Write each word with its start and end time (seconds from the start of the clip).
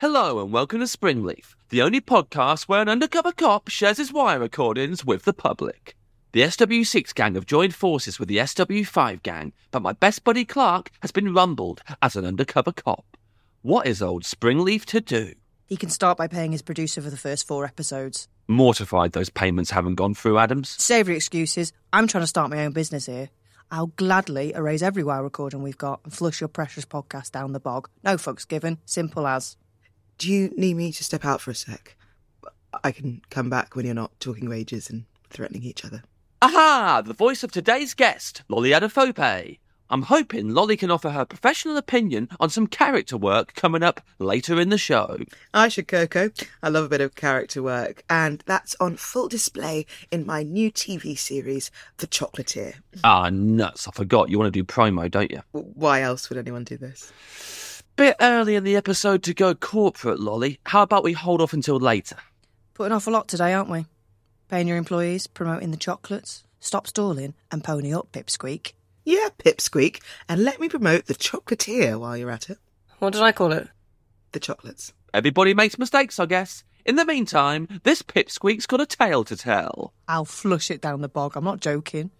Hello 0.00 0.40
and 0.40 0.52
welcome 0.52 0.80
to 0.80 0.86
Springleaf, 0.86 1.54
the 1.68 1.82
only 1.82 2.00
podcast 2.00 2.62
where 2.64 2.80
an 2.80 2.88
undercover 2.88 3.32
cop 3.32 3.68
shares 3.68 3.98
his 3.98 4.10
wire 4.12 4.38
recordings 4.38 5.04
with 5.04 5.24
the 5.24 5.34
public. 5.34 5.96
The 6.32 6.40
SW6 6.42 7.14
gang 7.14 7.34
have 7.34 7.44
joined 7.44 7.74
forces 7.74 8.18
with 8.18 8.28
the 8.28 8.38
SW5 8.38 9.22
gang, 9.22 9.52
but 9.70 9.82
my 9.82 9.92
best 9.92 10.24
buddy 10.24 10.46
Clarke 10.46 10.90
has 11.00 11.12
been 11.12 11.34
rumbled 11.34 11.82
as 12.00 12.16
an 12.16 12.24
undercover 12.24 12.72
cop. 12.72 13.18
What 13.60 13.86
is 13.86 14.00
old 14.00 14.22
Springleaf 14.22 14.86
to 14.86 15.02
do? 15.02 15.34
He 15.66 15.76
can 15.76 15.90
start 15.90 16.16
by 16.16 16.28
paying 16.28 16.52
his 16.52 16.62
producer 16.62 17.02
for 17.02 17.10
the 17.10 17.16
first 17.16 17.46
four 17.46 17.64
episodes. 17.64 18.28
Mortified 18.46 19.12
those 19.12 19.30
payments 19.30 19.72
haven't 19.72 19.96
gone 19.96 20.14
through, 20.14 20.38
Adams. 20.38 20.76
Savoury 20.78 21.16
excuses. 21.16 21.72
I'm 21.92 22.06
trying 22.06 22.22
to 22.22 22.28
start 22.28 22.50
my 22.50 22.64
own 22.64 22.70
business 22.70 23.06
here. 23.06 23.30
I'll 23.70 23.88
gladly 23.88 24.52
erase 24.54 24.80
every 24.80 25.02
wire 25.02 25.24
recording 25.24 25.64
we've 25.64 25.76
got 25.76 26.00
and 26.04 26.12
flush 26.12 26.40
your 26.40 26.46
precious 26.46 26.84
podcast 26.84 27.32
down 27.32 27.52
the 27.52 27.58
bog. 27.58 27.88
No 28.04 28.16
fucks 28.16 28.46
given. 28.46 28.78
Simple 28.84 29.26
as. 29.26 29.56
Do 30.18 30.30
you 30.30 30.52
need 30.56 30.74
me 30.74 30.92
to 30.92 31.02
step 31.04 31.24
out 31.24 31.40
for 31.40 31.50
a 31.50 31.54
sec? 31.54 31.96
I 32.84 32.92
can 32.92 33.22
come 33.28 33.50
back 33.50 33.74
when 33.74 33.84
you're 33.84 33.94
not 33.94 34.18
talking 34.20 34.48
wages 34.48 34.88
and 34.88 35.04
threatening 35.30 35.64
each 35.64 35.84
other. 35.84 36.04
Aha! 36.40 37.02
The 37.04 37.12
voice 37.12 37.42
of 37.42 37.50
today's 37.50 37.92
guest, 37.92 38.42
Lolly 38.48 38.70
Adefope. 38.70 39.58
I'm 39.88 40.02
hoping 40.02 40.50
Lolly 40.50 40.76
can 40.76 40.90
offer 40.90 41.10
her 41.10 41.24
professional 41.24 41.76
opinion 41.76 42.28
on 42.40 42.50
some 42.50 42.66
character 42.66 43.16
work 43.16 43.54
coming 43.54 43.82
up 43.82 44.00
later 44.18 44.60
in 44.60 44.68
the 44.68 44.78
show. 44.78 45.18
I 45.54 45.68
should, 45.68 45.86
Coco. 45.86 46.30
I 46.62 46.68
love 46.68 46.84
a 46.84 46.88
bit 46.88 47.00
of 47.00 47.14
character 47.14 47.62
work, 47.62 48.02
and 48.10 48.42
that's 48.46 48.74
on 48.80 48.96
full 48.96 49.28
display 49.28 49.86
in 50.10 50.26
my 50.26 50.42
new 50.42 50.72
TV 50.72 51.16
series, 51.16 51.70
The 51.98 52.06
Chocolatier. 52.08 52.74
Ah, 53.04 53.30
nuts. 53.30 53.86
I 53.86 53.92
forgot. 53.92 54.28
You 54.28 54.38
want 54.38 54.52
to 54.52 54.60
do 54.60 54.64
promo, 54.64 55.10
don't 55.10 55.30
you? 55.30 55.42
Why 55.52 56.02
else 56.02 56.28
would 56.28 56.38
anyone 56.38 56.64
do 56.64 56.76
this? 56.76 57.12
Bit 57.94 58.16
early 58.20 58.56
in 58.56 58.64
the 58.64 58.76
episode 58.76 59.22
to 59.22 59.32
go 59.34 59.54
corporate, 59.54 60.20
Lolly. 60.20 60.58
How 60.66 60.82
about 60.82 61.04
we 61.04 61.12
hold 61.12 61.40
off 61.40 61.52
until 61.52 61.78
later? 61.78 62.16
Putting 62.74 62.92
off 62.92 63.06
a 63.06 63.10
lot 63.10 63.28
today, 63.28 63.54
aren't 63.54 63.70
we? 63.70 63.86
Paying 64.48 64.68
your 64.68 64.76
employees, 64.76 65.26
promoting 65.26 65.70
the 65.70 65.76
chocolates, 65.76 66.44
stop 66.60 66.86
stalling, 66.86 67.34
and 67.50 67.64
pony 67.64 67.94
up, 67.94 68.12
Pipsqueak. 68.12 68.72
Yeah, 69.06 69.28
Pipsqueak, 69.38 70.02
and 70.28 70.42
let 70.42 70.58
me 70.58 70.68
promote 70.68 71.06
The 71.06 71.14
Chocolatier 71.14 71.96
while 71.96 72.16
you're 72.16 72.28
at 72.28 72.50
it. 72.50 72.58
What 72.98 73.12
did 73.12 73.22
I 73.22 73.30
call 73.30 73.52
it? 73.52 73.68
The 74.32 74.40
chocolates. 74.40 74.92
Everybody 75.14 75.54
makes 75.54 75.78
mistakes, 75.78 76.18
I 76.18 76.26
guess. 76.26 76.64
In 76.84 76.96
the 76.96 77.04
meantime, 77.04 77.68
this 77.84 78.02
pipsqueak's 78.02 78.66
got 78.66 78.80
a 78.80 78.86
tale 78.86 79.22
to 79.22 79.36
tell. 79.36 79.94
I'll 80.08 80.24
flush 80.24 80.72
it 80.72 80.80
down 80.80 81.02
the 81.02 81.08
bog. 81.08 81.36
I'm 81.36 81.44
not 81.44 81.60
joking. 81.60 82.10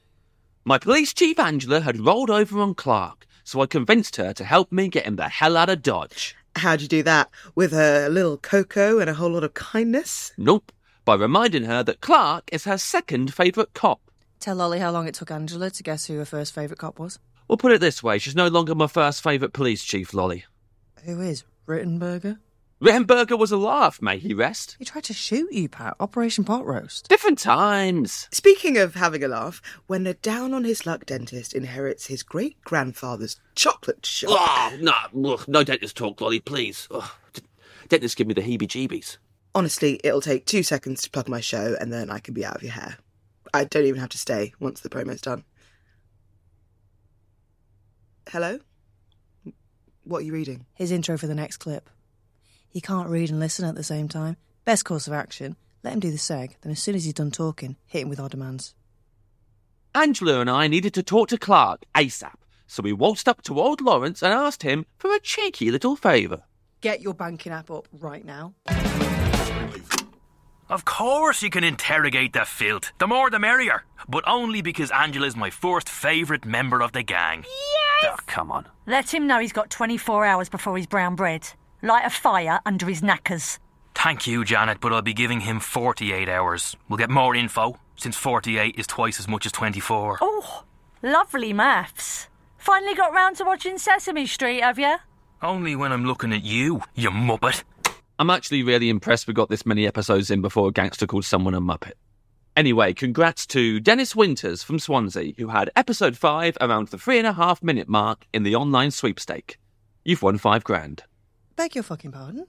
My 0.65 0.79
police 0.79 1.13
chief 1.13 1.41
Angela 1.41 1.81
had 1.81 1.99
rolled 1.99 2.31
over 2.31 2.61
on 2.61 2.75
Clarke, 2.75 3.27
so 3.43 3.61
I 3.61 3.67
convinced 3.67 4.15
her 4.15 4.33
to 4.35 4.45
help 4.45 4.71
me 4.71 4.87
get 4.87 5.07
him 5.07 5.17
the 5.17 5.29
hell 5.29 5.57
out 5.57 5.69
of 5.69 5.83
Dodge. 5.83 6.37
How'd 6.55 6.83
you 6.83 6.89
do 6.89 7.03
that? 7.03 7.31
With 7.57 7.73
a 7.73 8.09
little 8.09 8.39
cocoa 8.39 9.01
and 9.01 9.11
a 9.11 9.15
whole 9.15 9.31
lot 9.31 9.43
of 9.43 9.55
kindness? 9.55 10.33
Nope, 10.39 10.71
by 11.05 11.17
reminding 11.17 11.65
her 11.65 11.83
that 11.83 12.01
Clarke 12.01 12.49
is 12.53 12.63
her 12.65 12.79
second 12.79 13.35
favourite 13.35 13.75
cop. 13.75 14.01
Tell 14.47 14.55
Lolly 14.55 14.79
how 14.79 14.93
long 14.93 15.09
it 15.09 15.15
took 15.15 15.33
Angela 15.33 15.71
to 15.73 15.83
guess 15.83 16.07
who 16.07 16.19
her 16.19 16.25
first 16.25 16.55
favourite 16.55 16.79
cop 16.79 17.01
was. 17.01 17.19
We'll 17.49 17.57
put 17.57 17.73
it 17.73 17.81
this 17.81 18.01
way 18.01 18.21
she's 18.21 18.37
no 18.37 18.47
longer 18.47 18.77
my 18.77 18.87
first 18.87 19.21
favourite 19.21 19.53
police 19.53 19.83
chief, 19.83 20.15
Lolly. 20.15 20.45
Who 21.03 21.21
is? 21.21 21.43
Rittenberger? 21.67 22.39
Rittenberger 22.81 23.37
was 23.37 23.51
a 23.51 23.57
laugh, 23.57 24.01
may 24.01 24.19
he 24.19 24.35
rest. 24.35 24.77
He 24.79 24.85
tried 24.85 25.03
to 25.03 25.13
shoot 25.13 25.53
you, 25.53 25.69
Pat. 25.69 25.97
Operation 25.99 26.45
Pot 26.45 26.65
Roast. 26.65 27.09
Different 27.09 27.41
times. 27.41 28.29
Speaking 28.31 28.79
of 28.79 28.95
having 28.95 29.25
a 29.25 29.27
laugh, 29.27 29.61
when 29.89 30.07
a 30.07 30.15
down 30.15 30.55
on 30.55 30.63
his 30.63 30.87
luck 30.87 31.07
dentist 31.07 31.53
inherits 31.53 32.07
his 32.07 32.23
great 32.23 32.63
grandfather's 32.63 33.41
chocolate 33.57 34.07
shop. 34.07 34.31
Oh, 34.31 34.77
no, 34.79 35.33
ugh, 35.33 35.45
no 35.49 35.65
dentist 35.65 35.97
talk, 35.97 36.21
Lolly, 36.21 36.39
please. 36.39 36.87
Ugh, 36.93 37.11
d- 37.33 37.43
dentists 37.89 38.15
give 38.15 38.29
me 38.29 38.35
the 38.35 38.43
heebie 38.43 38.69
jeebies. 38.69 39.17
Honestly, 39.57 39.99
it'll 40.05 40.21
take 40.21 40.47
two 40.47 40.63
seconds 40.63 41.03
to 41.03 41.11
plug 41.11 41.29
my 41.29 41.41
show 41.41 41.75
and 41.81 41.93
then 41.93 42.11
I 42.11 42.21
can 42.21 42.33
be 42.33 42.45
out 42.45 42.55
of 42.55 42.63
your 42.63 42.71
hair. 42.71 42.99
I 43.57 43.65
don't 43.65 43.87
even 43.87 44.01
have 44.01 44.11
to 44.11 44.19
stay 44.19 44.53
once 44.61 44.81
the 44.81 44.91
promo's 44.91 45.23
done. 45.23 45.43
Hello? 48.29 48.59
What 50.05 50.19
are 50.19 50.25
you 50.25 50.35
reading? 50.35 50.67
His 50.75 50.93
intro 50.93 51.17
for 51.17 51.27
the 51.27 51.35
next 51.35 51.57
clip. 51.57 51.89
He 52.69 52.83
can't 52.83 53.09
read 53.09 53.31
and 53.31 53.41
listen 53.41 53.65
at 53.65 53.75
the 53.75 53.83
same 53.83 54.09
time. 54.09 54.37
Best 54.67 54.85
course 54.85 55.07
of 55.07 55.15
action. 55.15 55.57
Let 55.83 55.95
him 55.95 56.01
do 56.01 56.11
the 56.11 56.19
seg, 56.19 56.57
then 56.61 56.73
as 56.73 56.83
soon 56.83 56.97
as 56.97 57.05
he's 57.05 57.15
done 57.15 57.31
talking, 57.31 57.77
hit 57.87 58.03
him 58.03 58.11
with 58.11 58.21
our 58.21 58.29
demands. 58.29 58.75
Angela 59.95 60.41
and 60.41 60.51
I 60.51 60.69
needed 60.69 60.93
to 60.95 61.03
talk 61.03 61.29
to 61.29 61.39
Clarke 61.39 61.87
ASAP, 61.95 62.35
so 62.67 62.83
we 62.83 62.93
waltzed 62.93 63.27
up 63.27 63.41
to 63.45 63.59
old 63.59 63.81
Lawrence 63.81 64.23
and 64.23 64.35
asked 64.35 64.65
him 64.65 64.85
for 64.99 65.15
a 65.15 65.21
cheeky 65.21 65.71
little 65.71 65.97
favour. 65.97 66.43
Get 66.83 67.01
your 67.01 67.15
banking 67.15 67.53
app 67.53 67.71
up 67.71 67.89
right 67.91 68.25
now. 68.25 68.53
Of 70.69 70.85
course 70.85 71.43
you 71.43 71.51
can 71.51 71.63
interrogate 71.63 72.33
the 72.33 72.45
filth. 72.45 72.93
The 72.99 73.07
more 73.07 73.31
the 73.31 73.39
merrier. 73.39 73.85
But 74.09 74.25
only 74.27 74.63
because 74.63 74.91
Angela's 74.91 75.37
my 75.37 75.51
first 75.51 75.89
favourite 75.89 76.45
member 76.45 76.83
of 76.83 76.91
the 76.93 77.05
gang. 77.05 77.45
Yes! 77.45 78.13
Oh, 78.13 78.23
come 78.27 78.51
on. 78.51 78.67
Let 78.85 79.15
him 79.15 79.27
know 79.27 79.39
he's 79.39 79.53
got 79.53 79.71
24 79.71 80.25
hours 80.25 80.49
before 80.49 80.77
he's 80.77 80.87
brown 80.87 81.15
bread. 81.15 81.49
Light 81.83 82.05
a 82.05 82.11
fire 82.11 82.61
under 82.67 82.87
his 82.87 83.01
knackers. 83.01 83.59
Thank 83.95 84.27
you, 84.27 84.45
Janet, 84.45 84.81
but 84.81 84.93
I'll 84.93 85.03
be 85.03 85.15
giving 85.15 85.41
him 85.41 85.61
48 85.61 86.29
hours. 86.29 86.77
We'll 86.89 86.99
get 86.99 87.11
more 87.11 87.35
info, 87.35 87.79
since 87.97 88.17
48 88.17 88.75
is 88.77 88.87
twice 88.87 89.21
as 89.21 89.29
much 89.29 89.47
as 89.47 89.53
24. 89.53 90.19
Oh, 90.21 90.65
lovely 91.03 91.53
maths. 91.53 92.29
Finally 92.59 92.95
got 92.95 93.15
round 93.15 93.37
to 93.37 93.45
watching 93.45 93.79
Sesame 93.79 94.27
Street, 94.27 94.63
have 94.63 94.79
you? 94.79 94.97
Only 95.43 95.77
when 95.77 95.93
I'm 95.93 96.05
looking 96.05 96.33
at 96.33 96.45
you, 96.45 96.83
you 96.95 97.11
muppet. 97.11 97.63
I'm 98.19 98.31
actually 98.31 98.63
really 98.63 98.89
impressed 98.89 99.27
we 99.27 99.35
got 99.35 99.51
this 99.51 99.67
many 99.67 99.87
episodes 99.87 100.31
in 100.31 100.41
before 100.41 100.69
a 100.69 100.73
gangster 100.73 101.07
called 101.07 101.27
someone 101.27 101.55
a 101.55 101.61
Muppet. 101.61 101.93
Anyway, 102.57 102.95
congrats 102.95 103.47
to 103.49 103.79
Dennis 103.79 104.17
Winters 104.17 104.63
from 104.63 104.79
Swansea, 104.79 105.35
who 105.37 105.49
had 105.49 105.71
episode 105.77 106.17
5 106.17 106.57
around 106.63 106.89
the 106.89 106.97
three 106.97 107.19
and 107.19 107.27
a 107.27 107.35
half 107.35 107.63
minute 107.63 107.91
mark 107.91 108.27
in 108.33 108.43
the 108.43 108.55
online 108.55 108.91
sweepstake. 108.91 109.59
You've 110.03 110.23
won 110.23 110.39
five 110.39 110.65
grand. 110.65 111.03
Beg 111.57 111.75
your 111.75 111.85
fucking 111.85 112.13
pardon? 112.13 112.47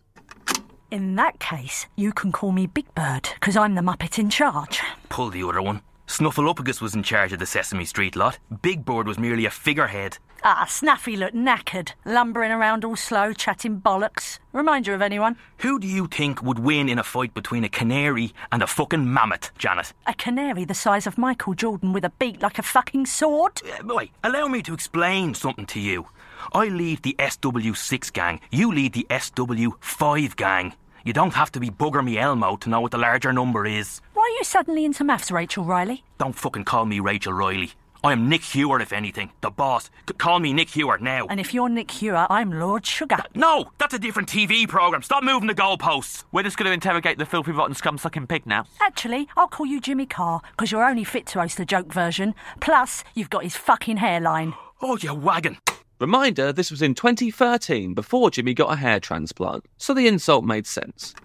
In 0.89 1.15
that 1.15 1.39
case, 1.39 1.87
you 1.97 2.13
can 2.13 2.31
call 2.31 2.53
me 2.53 2.67
Big 2.67 2.93
Bird, 2.95 3.27
because 3.33 3.57
I'm 3.57 3.75
the 3.75 3.81
Muppet 3.81 4.17
in 4.17 4.29
charge. 4.29 4.79
Pull 5.09 5.31
the 5.31 5.43
other 5.43 5.61
one. 5.61 5.81
Snuffleupagus 6.07 6.81
was 6.81 6.95
in 6.95 7.03
charge 7.03 7.33
of 7.33 7.39
the 7.39 7.45
Sesame 7.45 7.83
Street 7.85 8.15
lot. 8.15 8.39
Big 8.61 8.85
Bird 8.85 9.07
was 9.07 9.19
merely 9.19 9.45
a 9.45 9.49
figurehead. 9.51 10.17
Ah, 10.43 10.65
Snuffy 10.69 11.17
looked 11.17 11.35
knackered, 11.35 11.91
lumbering 12.05 12.51
around 12.51 12.85
all 12.85 12.95
slow, 12.95 13.33
chatting 13.33 13.81
bollocks. 13.81 14.39
Remind 14.53 14.87
you 14.87 14.93
of 14.93 15.01
anyone? 15.01 15.35
Who 15.59 15.79
do 15.79 15.87
you 15.87 16.07
think 16.07 16.41
would 16.41 16.59
win 16.59 16.87
in 16.87 16.97
a 16.97 17.03
fight 17.03 17.33
between 17.33 17.63
a 17.65 17.69
canary 17.69 18.33
and 18.51 18.63
a 18.63 18.67
fucking 18.67 19.11
mammoth, 19.11 19.51
Janet? 19.57 19.93
A 20.05 20.13
canary 20.13 20.63
the 20.63 20.73
size 20.73 21.07
of 21.07 21.17
Michael 21.17 21.53
Jordan 21.55 21.91
with 21.91 22.05
a 22.05 22.11
beak 22.11 22.41
like 22.41 22.57
a 22.57 22.63
fucking 22.63 23.07
sword? 23.07 23.61
Uh, 23.77 23.83
Boy, 23.83 24.09
allow 24.23 24.47
me 24.47 24.61
to 24.63 24.73
explain 24.73 25.33
something 25.33 25.65
to 25.67 25.79
you. 25.79 26.07
I 26.53 26.67
lead 26.69 27.03
the 27.03 27.15
SW6 27.19 28.13
gang, 28.13 28.39
you 28.49 28.71
lead 28.73 28.93
the 28.93 29.07
SW5 29.09 30.35
gang. 30.37 30.73
You 31.03 31.13
don't 31.13 31.33
have 31.35 31.51
to 31.53 31.59
be 31.61 31.69
bugger 31.69 32.03
me 32.03 32.17
Elmo 32.17 32.57
to 32.57 32.69
know 32.69 32.81
what 32.81 32.91
the 32.91 32.97
larger 32.97 33.31
number 33.31 33.65
is. 33.65 34.01
Why 34.27 34.31
are 34.33 34.39
you 34.39 34.43
suddenly 34.43 34.83
into 34.83 35.05
maths, 35.05 35.31
Rachel 35.31 35.63
Riley? 35.63 36.03
Don't 36.17 36.35
fucking 36.35 36.65
call 36.65 36.83
me 36.83 36.99
Rachel 36.99 37.31
Riley. 37.31 37.71
I 38.03 38.11
am 38.11 38.27
Nick 38.27 38.43
Hewer, 38.43 38.81
if 38.81 38.91
anything. 38.91 39.31
The 39.39 39.49
boss. 39.49 39.89
C- 40.05 40.15
call 40.15 40.41
me 40.41 40.51
Nick 40.51 40.71
Hewer 40.71 40.97
now. 40.97 41.27
And 41.27 41.39
if 41.39 41.53
you're 41.53 41.69
Nick 41.69 41.89
Hewer, 41.89 42.27
I'm 42.29 42.51
Lord 42.51 42.85
Sugar. 42.85 43.19
No, 43.35 43.71
that's 43.77 43.93
a 43.93 43.99
different 43.99 44.27
TV 44.27 44.67
programme. 44.67 45.01
Stop 45.01 45.23
moving 45.23 45.47
the 45.47 45.55
goalposts. 45.55 46.25
We're 46.33 46.43
just 46.43 46.57
going 46.57 46.65
to 46.67 46.73
interrogate 46.73 47.17
the 47.17 47.25
filthy, 47.25 47.53
rotten, 47.53 47.73
scum 47.73 47.97
sucking 47.97 48.27
pig 48.27 48.45
now. 48.45 48.65
Actually, 48.81 49.29
I'll 49.37 49.47
call 49.47 49.65
you 49.65 49.79
Jimmy 49.79 50.05
Carr, 50.05 50.41
because 50.51 50.73
you're 50.73 50.83
only 50.83 51.05
fit 51.05 51.25
to 51.27 51.39
host 51.39 51.55
the 51.55 51.63
joke 51.63 51.93
version. 51.93 52.35
Plus, 52.59 53.05
you've 53.15 53.29
got 53.29 53.43
his 53.43 53.55
fucking 53.55 53.95
hairline. 53.95 54.55
Oh, 54.81 54.97
you 54.97 55.13
wagon. 55.13 55.57
Reminder 56.01 56.51
this 56.51 56.69
was 56.69 56.81
in 56.81 56.95
2013 56.95 57.93
before 57.93 58.29
Jimmy 58.29 58.53
got 58.53 58.73
a 58.73 58.75
hair 58.75 58.99
transplant, 58.99 59.63
so 59.77 59.93
the 59.93 60.05
insult 60.07 60.43
made 60.43 60.67
sense. 60.67 61.15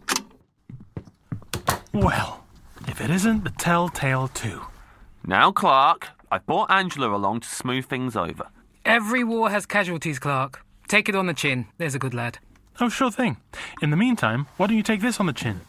Well, 1.93 2.42
if 2.89 3.01
it 3.01 3.11
isn't 3.11 3.45
the 3.45 3.51
Telltale 3.51 4.29
2. 4.29 4.61
Now, 5.27 5.53
Clarke, 5.53 6.09
I've 6.31 6.47
brought 6.47 6.71
Angela 6.71 7.15
along 7.15 7.41
to 7.41 7.49
smooth 7.49 7.87
things 7.87 8.17
over. 8.17 8.49
Every 8.85 9.23
war 9.25 9.51
has 9.51 9.67
casualties, 9.67 10.19
Clarke. 10.19 10.65
Take 10.89 11.09
it 11.09 11.15
on 11.15 11.27
the 11.27 11.35
chin. 11.35 11.67
There's 11.79 11.95
a 11.95 11.99
good 11.99 12.15
lad. 12.15 12.39
Oh, 12.81 12.89
sure 12.89 13.11
thing. 13.11 13.37
In 13.81 13.91
the 13.91 13.97
meantime, 13.97 14.47
why 14.57 14.67
don't 14.67 14.77
you 14.77 14.83
take 14.83 15.01
this 15.01 15.21
on 15.21 15.27
the 15.27 15.33
chin? 15.33 15.61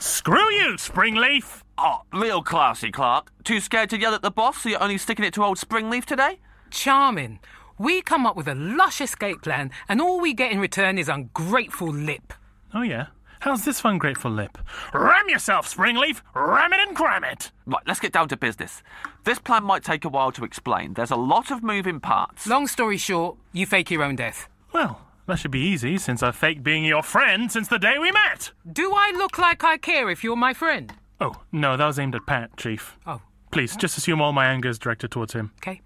Screw 0.00 0.50
you, 0.52 0.74
Springleaf! 0.76 1.62
Oh, 1.78 2.02
real 2.12 2.42
classy, 2.42 2.90
Clarke. 2.90 3.30
Too 3.44 3.60
scared 3.60 3.90
to 3.90 3.98
yell 3.98 4.14
at 4.14 4.22
the 4.22 4.30
boss, 4.30 4.58
so 4.58 4.68
you're 4.68 4.82
only 4.82 4.98
sticking 4.98 5.24
it 5.24 5.32
to 5.34 5.44
old 5.44 5.58
Springleaf 5.58 6.04
today? 6.04 6.40
Charming. 6.70 7.38
We 7.78 8.02
come 8.02 8.26
up 8.26 8.34
with 8.34 8.48
a 8.48 8.56
lush 8.56 9.00
escape 9.00 9.42
plan, 9.42 9.70
and 9.88 10.00
all 10.00 10.20
we 10.20 10.34
get 10.34 10.50
in 10.50 10.58
return 10.58 10.98
is 10.98 11.08
ungrateful 11.08 11.92
lip. 11.92 12.34
Oh, 12.74 12.82
yeah? 12.82 13.06
How's 13.40 13.64
this 13.64 13.80
for 13.80 13.90
ungrateful 13.90 14.30
lip? 14.30 14.58
Ram 14.92 15.28
yourself, 15.28 15.72
Springleaf! 15.72 16.22
Ram 16.34 16.72
it 16.72 16.80
and 16.86 16.96
cram 16.96 17.22
it! 17.24 17.52
Right, 17.66 17.82
let's 17.86 18.00
get 18.00 18.12
down 18.12 18.28
to 18.28 18.36
business. 18.36 18.82
This 19.24 19.38
plan 19.38 19.62
might 19.64 19.84
take 19.84 20.04
a 20.04 20.08
while 20.08 20.32
to 20.32 20.44
explain. 20.44 20.94
There's 20.94 21.10
a 21.12 21.16
lot 21.16 21.50
of 21.50 21.62
moving 21.62 22.00
parts. 22.00 22.46
Long 22.46 22.66
story 22.66 22.96
short, 22.96 23.36
you 23.52 23.64
fake 23.66 23.90
your 23.90 24.02
own 24.02 24.16
death. 24.16 24.48
Well, 24.72 25.00
that 25.26 25.38
should 25.38 25.50
be 25.52 25.60
easy 25.60 25.98
since 25.98 26.22
I've 26.22 26.34
faked 26.36 26.62
being 26.64 26.84
your 26.84 27.02
friend 27.02 27.50
since 27.52 27.68
the 27.68 27.78
day 27.78 27.98
we 27.98 28.10
met! 28.10 28.50
Do 28.70 28.92
I 28.94 29.12
look 29.16 29.38
like 29.38 29.62
I 29.62 29.76
care 29.78 30.10
if 30.10 30.24
you're 30.24 30.36
my 30.36 30.52
friend? 30.52 30.92
Oh, 31.20 31.34
no, 31.52 31.76
that 31.76 31.86
was 31.86 31.98
aimed 31.98 32.14
at 32.16 32.26
Pat, 32.26 32.56
Chief. 32.56 32.96
Oh, 33.06 33.20
Please, 33.50 33.76
just 33.76 33.96
assume 33.96 34.20
all 34.20 34.32
my 34.32 34.46
anger 34.46 34.68
is 34.68 34.78
directed 34.78 35.10
towards 35.10 35.32
him. 35.32 35.52
okay. 35.62 35.80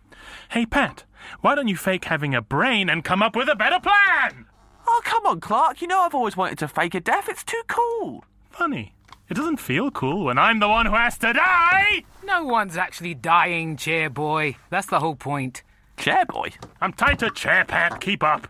Hey, 0.51 0.67
Pat, 0.67 1.05
why 1.41 1.55
don't 1.55 1.69
you 1.69 1.77
fake 1.77 2.05
having 2.07 2.35
a 2.35 2.43
brain 2.43 2.89
and 2.89 3.05
come 3.05 3.23
up 3.23 3.37
with 3.37 3.49
a 3.49 3.55
better 3.57 3.79
plan? 3.81 4.47
Oh, 4.95 5.01
come 5.05 5.25
on, 5.25 5.41
Clarke. 5.41 5.81
You 5.81 5.89
know 5.89 6.01
I've 6.01 6.15
always 6.15 6.37
wanted 6.37 6.59
to 6.59 6.69
fake 6.69 6.95
a 6.95 7.01
death. 7.01 7.29
It's 7.29 7.43
too 7.43 7.63
cool. 7.67 8.25
Funny. 8.51 8.95
It 9.31 9.35
doesn't 9.35 9.57
feel 9.57 9.91
cool 9.91 10.25
when 10.27 10.37
I'm 10.37 10.61
the 10.61 10.69
one 10.69 10.85
who 10.85 10.93
has 10.93 11.17
to 11.19 11.33
die! 11.33 12.05
No 12.23 12.45
one's 12.45 12.77
actually 12.77 13.15
dying, 13.15 13.79
chair 13.79 14.11
boy. 14.11 14.57
That's 14.69 14.89
the 14.89 15.01
whole 15.01 15.17
point. 15.17 15.63
Chairboy. 15.97 16.53
I'm 16.83 16.93
tied 16.93 17.21
to 17.21 17.31
chair, 17.31 17.65
Pat. 17.65 18.03
Keep 18.03 18.23
up. 18.23 18.49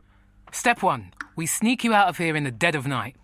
Step 0.50 0.82
one 0.82 1.12
we 1.36 1.46
sneak 1.46 1.84
you 1.84 1.94
out 1.94 2.08
of 2.08 2.18
here 2.18 2.36
in 2.36 2.44
the 2.44 2.50
dead 2.50 2.74
of 2.74 2.86
night. 2.86 3.16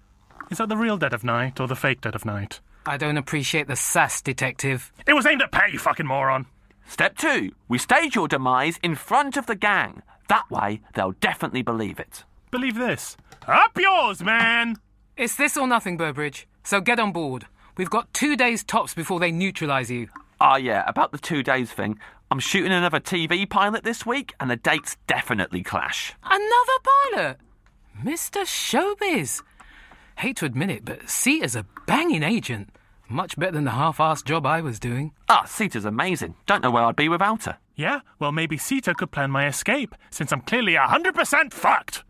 Is 0.50 0.58
that 0.58 0.68
the 0.68 0.76
real 0.76 0.96
dead 0.96 1.12
of 1.12 1.24
night 1.24 1.60
or 1.60 1.66
the 1.66 1.76
fake 1.76 2.00
dead 2.00 2.14
of 2.14 2.24
night? 2.24 2.60
I 2.86 2.96
don't 2.96 3.18
appreciate 3.18 3.66
the 3.66 3.76
sass, 3.76 4.22
detective. 4.22 4.92
It 5.06 5.12
was 5.12 5.26
aimed 5.26 5.42
at 5.42 5.52
Pat, 5.52 5.72
you 5.72 5.78
fucking 5.78 6.06
moron. 6.06 6.46
Step 6.86 7.18
two. 7.18 7.52
We 7.68 7.76
stage 7.76 8.14
your 8.14 8.28
demise 8.28 8.78
in 8.82 8.94
front 8.94 9.36
of 9.36 9.46
the 9.46 9.56
gang. 9.56 10.02
That 10.28 10.50
way, 10.50 10.80
they'll 10.94 11.12
definitely 11.12 11.62
believe 11.62 11.98
it. 11.98 12.24
Believe 12.50 12.76
this. 12.76 13.16
Up 13.46 13.76
yours, 13.78 14.22
man! 14.22 14.76
It's 15.16 15.36
this 15.36 15.56
or 15.56 15.66
nothing, 15.66 15.96
Burbridge. 15.96 16.46
So 16.64 16.80
get 16.80 17.00
on 17.00 17.12
board. 17.12 17.46
We've 17.76 17.90
got 17.90 18.12
two 18.12 18.36
days 18.36 18.64
tops 18.64 18.94
before 18.94 19.20
they 19.20 19.30
neutralise 19.32 19.90
you. 19.90 20.08
Ah, 20.40 20.56
yeah, 20.56 20.84
about 20.86 21.12
the 21.12 21.18
two 21.18 21.42
days 21.42 21.70
thing. 21.72 21.98
I'm 22.30 22.40
shooting 22.40 22.72
another 22.72 23.00
TV 23.00 23.48
pilot 23.48 23.84
this 23.84 24.04
week, 24.04 24.34
and 24.38 24.50
the 24.50 24.56
dates 24.56 24.96
definitely 25.06 25.62
clash. 25.62 26.14
Another 26.22 26.78
pilot? 27.12 27.36
Mr. 28.02 28.42
Showbiz. 28.44 29.42
Hate 30.16 30.36
to 30.36 30.44
admit 30.44 30.70
it, 30.70 30.84
but 30.84 31.08
Sita's 31.08 31.56
a 31.56 31.66
banging 31.86 32.22
agent. 32.22 32.70
Much 33.08 33.36
better 33.38 33.52
than 33.52 33.64
the 33.64 33.70
half-assed 33.70 34.24
job 34.24 34.44
I 34.44 34.60
was 34.60 34.78
doing. 34.78 35.12
Ah, 35.28 35.44
Sita's 35.46 35.84
amazing. 35.84 36.34
Don't 36.46 36.62
know 36.62 36.70
where 36.70 36.84
I'd 36.84 36.96
be 36.96 37.08
without 37.08 37.44
her. 37.44 37.58
Yeah, 37.74 38.00
well, 38.18 38.32
maybe 38.32 38.58
Sita 38.58 38.94
could 38.94 39.10
plan 39.10 39.30
my 39.30 39.46
escape, 39.46 39.94
since 40.10 40.32
I'm 40.32 40.42
clearly 40.42 40.74
100% 40.74 41.52
fucked. 41.52 42.04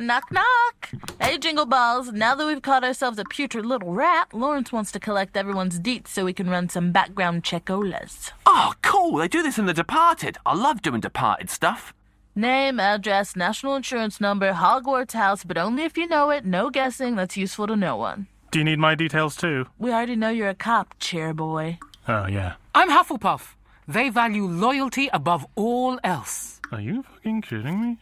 Knock, 0.00 0.32
knock. 0.32 0.90
Hey, 1.20 1.36
Jingle 1.36 1.66
Balls. 1.66 2.10
Now 2.10 2.34
that 2.34 2.46
we've 2.46 2.62
caught 2.62 2.84
ourselves 2.84 3.18
a 3.18 3.24
putrid 3.24 3.66
little 3.66 3.92
rat, 3.92 4.32
Lawrence 4.32 4.72
wants 4.72 4.90
to 4.92 4.98
collect 4.98 5.36
everyone's 5.36 5.78
deets 5.78 6.08
so 6.08 6.24
we 6.24 6.32
can 6.32 6.48
run 6.48 6.70
some 6.70 6.90
background 6.90 7.42
checkolas. 7.42 8.32
Oh, 8.46 8.72
cool. 8.80 9.18
They 9.18 9.28
do 9.28 9.42
this 9.42 9.58
in 9.58 9.66
The 9.66 9.74
Departed. 9.74 10.38
I 10.46 10.54
love 10.54 10.80
doing 10.80 11.02
Departed 11.02 11.50
stuff. 11.50 11.92
Name, 12.34 12.80
address, 12.80 13.36
national 13.36 13.76
insurance 13.76 14.22
number, 14.22 14.54
Hogwarts 14.54 15.12
house, 15.12 15.44
but 15.44 15.58
only 15.58 15.82
if 15.84 15.98
you 15.98 16.06
know 16.06 16.30
it. 16.30 16.46
No 16.46 16.70
guessing. 16.70 17.16
That's 17.16 17.36
useful 17.36 17.66
to 17.66 17.76
no 17.76 17.96
one. 17.96 18.26
Do 18.52 18.58
you 18.58 18.64
need 18.64 18.78
my 18.78 18.94
details 18.94 19.36
too? 19.36 19.66
We 19.78 19.92
already 19.92 20.16
know 20.16 20.30
you're 20.30 20.48
a 20.48 20.54
cop, 20.54 20.94
chair 20.98 21.34
boy. 21.34 21.78
Oh, 22.08 22.26
yeah. 22.26 22.54
I'm 22.74 22.88
Hufflepuff. 22.88 23.54
They 23.86 24.08
value 24.08 24.46
loyalty 24.46 25.10
above 25.12 25.44
all 25.56 26.00
else. 26.02 26.58
Are 26.72 26.80
you 26.80 27.02
fucking 27.02 27.42
kidding 27.42 27.80
me? 27.82 27.98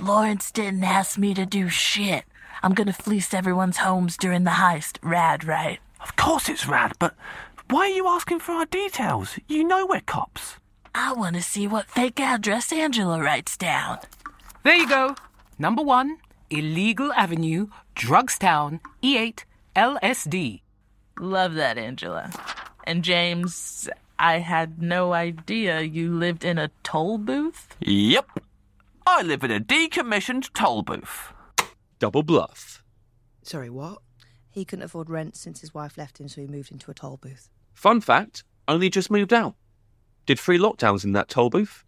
Lawrence 0.00 0.50
didn't 0.50 0.84
ask 0.84 1.18
me 1.18 1.34
to 1.34 1.46
do 1.46 1.68
shit. 1.68 2.24
I'm 2.62 2.74
gonna 2.74 2.92
fleece 2.92 3.34
everyone's 3.34 3.78
homes 3.78 4.16
during 4.16 4.44
the 4.44 4.52
heist. 4.52 4.98
Rad, 5.02 5.44
right? 5.44 5.80
Of 6.00 6.16
course 6.16 6.48
it's 6.48 6.66
rad, 6.66 6.92
but 6.98 7.14
why 7.70 7.82
are 7.82 7.88
you 7.88 8.06
asking 8.08 8.40
for 8.40 8.52
our 8.52 8.66
details? 8.66 9.38
You 9.48 9.64
know 9.64 9.86
we're 9.86 10.00
cops. 10.00 10.56
I 10.94 11.12
want 11.12 11.36
to 11.36 11.42
see 11.42 11.66
what 11.66 11.90
fake 11.90 12.20
address 12.20 12.72
Angela 12.72 13.20
writes 13.22 13.56
down. 13.56 13.98
There 14.62 14.74
you 14.74 14.88
go. 14.88 15.14
Number 15.58 15.82
one, 15.82 16.18
Illegal 16.50 17.12
Avenue, 17.14 17.68
Drugstown, 17.96 18.80
E8, 19.02 19.44
LSD. 19.74 20.60
Love 21.18 21.54
that, 21.54 21.78
Angela. 21.78 22.30
And 22.84 23.02
James, 23.04 23.88
I 24.18 24.38
had 24.38 24.82
no 24.82 25.12
idea 25.12 25.80
you 25.80 26.14
lived 26.14 26.44
in 26.44 26.58
a 26.58 26.70
toll 26.82 27.18
booth. 27.18 27.74
Yep. 27.80 28.26
I 29.06 29.22
live 29.22 29.44
in 29.44 29.50
a 29.50 29.60
decommissioned 29.60 30.52
toll 30.54 30.82
booth. 30.82 31.32
Double 31.98 32.22
bluff. 32.22 32.82
Sorry, 33.42 33.70
what? 33.70 33.98
He 34.50 34.64
couldn't 34.64 34.84
afford 34.84 35.10
rent 35.10 35.36
since 35.36 35.60
his 35.60 35.74
wife 35.74 35.96
left 35.96 36.18
him, 36.18 36.28
so 36.28 36.40
he 36.40 36.46
moved 36.46 36.70
into 36.70 36.90
a 36.90 36.94
toll 36.94 37.16
booth. 37.16 37.50
Fun 37.74 38.00
fact 38.00 38.44
only 38.68 38.90
just 38.90 39.10
moved 39.10 39.32
out. 39.32 39.54
Did 40.26 40.38
three 40.38 40.58
lockdowns 40.58 41.04
in 41.04 41.12
that 41.12 41.28
toll 41.28 41.50
booth. 41.50 41.84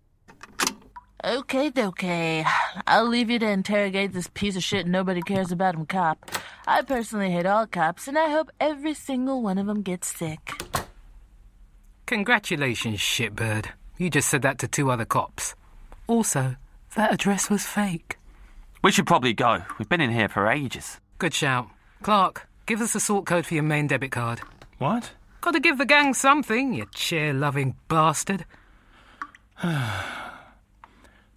Okay, 1.24 1.72
okay. 1.76 2.44
I'll 2.86 3.08
leave 3.08 3.30
you 3.30 3.38
to 3.38 3.48
interrogate 3.48 4.12
this 4.12 4.28
piece 4.34 4.56
of 4.56 4.62
shit 4.62 4.86
nobody 4.86 5.22
cares 5.22 5.52
about 5.52 5.74
him 5.74 5.86
cop. 5.86 6.30
I 6.66 6.82
personally 6.82 7.30
hate 7.30 7.46
all 7.46 7.66
cops, 7.66 8.08
and 8.08 8.18
I 8.18 8.28
hope 8.28 8.50
every 8.60 8.92
single 8.92 9.40
one 9.42 9.56
of 9.56 9.66
them 9.66 9.82
gets 9.82 10.14
sick. 10.14 10.62
Congratulations, 12.06 12.98
shitbird. 12.98 13.68
You 13.96 14.10
just 14.10 14.28
said 14.28 14.42
that 14.42 14.58
to 14.58 14.68
two 14.68 14.90
other 14.90 15.06
cops. 15.06 15.54
Also, 16.06 16.56
that 16.94 17.12
address 17.12 17.50
was 17.50 17.66
fake. 17.66 18.16
We 18.82 18.92
should 18.92 19.06
probably 19.06 19.32
go. 19.32 19.62
We've 19.78 19.88
been 19.88 20.00
in 20.00 20.10
here 20.10 20.28
for 20.28 20.48
ages. 20.48 21.00
Good 21.18 21.34
shout. 21.34 21.68
Clarke, 22.02 22.46
give 22.66 22.80
us 22.80 22.94
a 22.94 23.00
sort 23.00 23.26
code 23.26 23.46
for 23.46 23.54
your 23.54 23.62
main 23.62 23.86
debit 23.86 24.12
card. 24.12 24.40
What? 24.78 25.12
Gotta 25.40 25.60
give 25.60 25.78
the 25.78 25.86
gang 25.86 26.14
something, 26.14 26.74
you 26.74 26.86
chair 26.94 27.32
loving 27.32 27.76
bastard. 27.88 28.44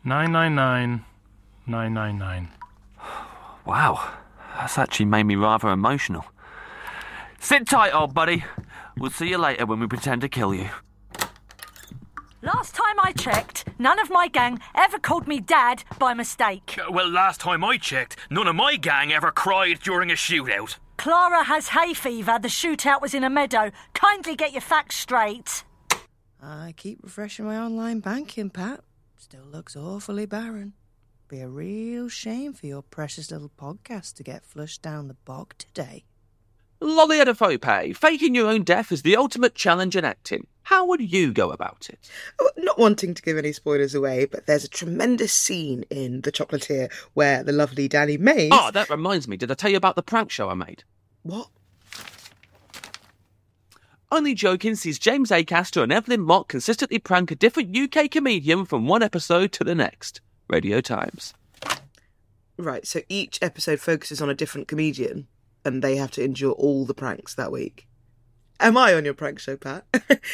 999 0.03 1.05
999. 1.65 2.49
Wow, 3.65 4.13
that's 4.55 4.77
actually 4.77 5.07
made 5.07 5.23
me 5.23 5.35
rather 5.35 5.67
emotional. 5.67 6.23
Sit 7.41 7.67
tight, 7.67 7.91
old 7.91 8.13
buddy. 8.13 8.45
We'll 8.97 9.11
see 9.11 9.27
you 9.27 9.37
later 9.37 9.65
when 9.65 9.81
we 9.81 9.87
pretend 9.87 10.21
to 10.21 10.29
kill 10.29 10.53
you. 10.53 10.69
Last 12.55 12.75
time 12.75 12.95
I 13.03 13.11
checked, 13.11 13.65
none 13.77 13.99
of 13.99 14.09
my 14.09 14.29
gang 14.29 14.61
ever 14.73 14.99
called 14.99 15.27
me 15.27 15.41
dad 15.41 15.83
by 15.99 16.13
mistake. 16.13 16.77
Uh, 16.79 16.89
well, 16.89 17.09
last 17.09 17.41
time 17.41 17.61
I 17.61 17.75
checked, 17.77 18.15
none 18.29 18.47
of 18.47 18.55
my 18.55 18.77
gang 18.77 19.11
ever 19.11 19.31
cried 19.31 19.81
during 19.81 20.09
a 20.09 20.13
shootout. 20.13 20.77
Clara 20.95 21.43
has 21.43 21.67
hay 21.67 21.93
fever. 21.93 22.39
The 22.41 22.47
shootout 22.47 23.01
was 23.01 23.13
in 23.13 23.25
a 23.25 23.29
meadow. 23.29 23.71
Kindly 23.93 24.37
get 24.37 24.53
your 24.53 24.61
facts 24.61 24.95
straight. 24.95 25.65
I 26.41 26.73
keep 26.77 27.03
refreshing 27.03 27.43
my 27.43 27.57
online 27.57 27.99
banking, 27.99 28.49
Pat. 28.49 28.79
Still 29.17 29.43
looks 29.43 29.75
awfully 29.75 30.25
barren. 30.25 30.71
Be 31.27 31.41
a 31.41 31.49
real 31.49 32.07
shame 32.07 32.53
for 32.53 32.65
your 32.65 32.81
precious 32.81 33.29
little 33.29 33.51
podcast 33.59 34.13
to 34.13 34.23
get 34.23 34.45
flushed 34.45 34.81
down 34.81 35.09
the 35.09 35.17
bog 35.25 35.53
today. 35.57 36.05
Lolly 36.79 37.17
Adefope, 37.17 37.65
eh? 37.65 37.93
faking 37.93 38.35
your 38.35 38.47
own 38.47 38.63
death 38.63 38.91
is 38.91 39.01
the 39.01 39.15
ultimate 39.15 39.55
challenge 39.55 39.95
in 39.95 40.05
acting. 40.05 40.47
How 40.63 40.85
would 40.85 41.01
you 41.01 41.31
go 41.31 41.51
about 41.51 41.89
it? 41.89 42.09
Not 42.57 42.77
wanting 42.77 43.13
to 43.13 43.21
give 43.21 43.37
any 43.37 43.53
spoilers 43.53 43.95
away, 43.95 44.25
but 44.25 44.45
there's 44.45 44.65
a 44.65 44.69
tremendous 44.69 45.33
scene 45.33 45.85
in 45.89 46.21
The 46.21 46.31
Chocolatier 46.31 46.91
where 47.13 47.41
the 47.41 47.53
lovely 47.53 47.87
Danny 47.87 48.17
Mays. 48.17 48.51
Oh, 48.53 48.71
that 48.71 48.89
reminds 48.89 49.27
me. 49.27 49.37
Did 49.37 49.49
I 49.49 49.53
tell 49.53 49.71
you 49.71 49.77
about 49.77 49.95
the 49.95 50.03
prank 50.03 50.29
show 50.29 50.49
I 50.49 50.53
made? 50.53 50.83
What? 51.23 51.47
Only 54.11 54.33
Joking 54.33 54.75
sees 54.75 54.99
James 54.99 55.31
Acaster 55.31 55.83
and 55.83 55.91
Evelyn 55.91 56.21
Mok 56.21 56.47
consistently 56.47 56.99
prank 56.99 57.31
a 57.31 57.35
different 57.35 57.75
UK 57.75 58.11
comedian 58.11 58.65
from 58.65 58.87
one 58.87 59.03
episode 59.03 59.51
to 59.53 59.63
the 59.63 59.75
next. 59.75 60.21
Radio 60.49 60.79
Times. 60.79 61.33
Right, 62.57 62.85
so 62.87 63.01
each 63.09 63.39
episode 63.41 63.79
focuses 63.79 64.21
on 64.21 64.29
a 64.29 64.33
different 64.33 64.67
comedian 64.67 65.27
and 65.67 65.83
they 65.83 65.97
have 65.97 66.11
to 66.11 66.23
endure 66.23 66.53
all 66.53 66.85
the 66.85 66.93
pranks 66.93 67.35
that 67.35 67.51
week. 67.51 67.87
Am 68.59 68.77
I 68.77 68.93
on 68.93 69.05
your 69.05 69.13
prank 69.13 69.39
show, 69.39 69.57
Pat? 69.57 69.85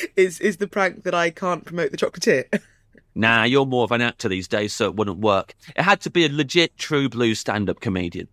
is 0.15 0.39
is 0.39 0.57
the 0.57 0.67
prank 0.67 1.03
that 1.03 1.13
I 1.13 1.29
can't 1.29 1.65
promote 1.65 1.91
the 1.91 1.97
chocolatier? 1.97 2.45
Nah, 3.15 3.43
you're 3.43 3.67
more 3.67 3.83
of 3.83 3.91
an 3.91 4.01
actor 4.01 4.27
these 4.27 4.47
days, 4.47 4.73
so 4.73 4.85
it 4.85 4.95
wouldn't 4.95 5.19
work. 5.19 5.53
It 5.75 5.83
had 5.83 6.01
to 6.01 6.09
be 6.09 6.25
a 6.25 6.29
legit 6.29 6.79
true 6.79 7.07
blue 7.07 7.35
stand 7.35 7.69
up 7.69 7.79
comedian. 7.79 8.27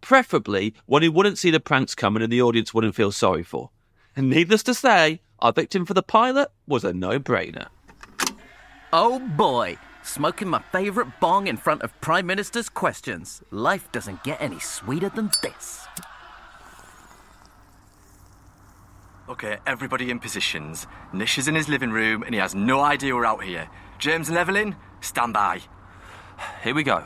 Preferably 0.00 0.72
one 0.86 1.02
who 1.02 1.10
wouldn't 1.10 1.36
see 1.36 1.50
the 1.50 1.58
pranks 1.58 1.96
coming 1.96 2.22
and 2.22 2.32
the 2.32 2.40
audience 2.40 2.72
wouldn't 2.72 2.94
feel 2.94 3.10
sorry 3.10 3.42
for. 3.42 3.70
And 4.14 4.30
needless 4.30 4.62
to 4.64 4.74
say, 4.74 5.20
our 5.40 5.52
victim 5.52 5.84
for 5.84 5.94
the 5.94 6.02
pilot 6.04 6.48
was 6.68 6.84
a 6.84 6.92
no 6.92 7.18
brainer. 7.18 7.66
Oh 8.92 9.18
boy, 9.18 9.78
smoking 10.04 10.46
my 10.46 10.62
favourite 10.70 11.18
bong 11.18 11.48
in 11.48 11.56
front 11.56 11.82
of 11.82 12.00
Prime 12.00 12.26
Minister's 12.26 12.68
questions. 12.68 13.42
Life 13.50 13.90
doesn't 13.90 14.22
get 14.22 14.40
any 14.40 14.60
sweeter 14.60 15.08
than 15.08 15.30
this. 15.42 15.86
Okay, 19.30 19.58
everybody 19.64 20.10
in 20.10 20.18
positions. 20.18 20.88
Nish 21.12 21.38
is 21.38 21.46
in 21.46 21.54
his 21.54 21.68
living 21.68 21.92
room 21.92 22.24
and 22.24 22.34
he 22.34 22.40
has 22.40 22.52
no 22.52 22.80
idea 22.80 23.14
we're 23.14 23.24
out 23.24 23.44
here. 23.44 23.70
James 23.96 24.28
and 24.28 24.36
Evelyn, 24.36 24.74
stand 25.00 25.34
by. 25.34 25.60
Here 26.64 26.74
we 26.74 26.82
go. 26.82 27.04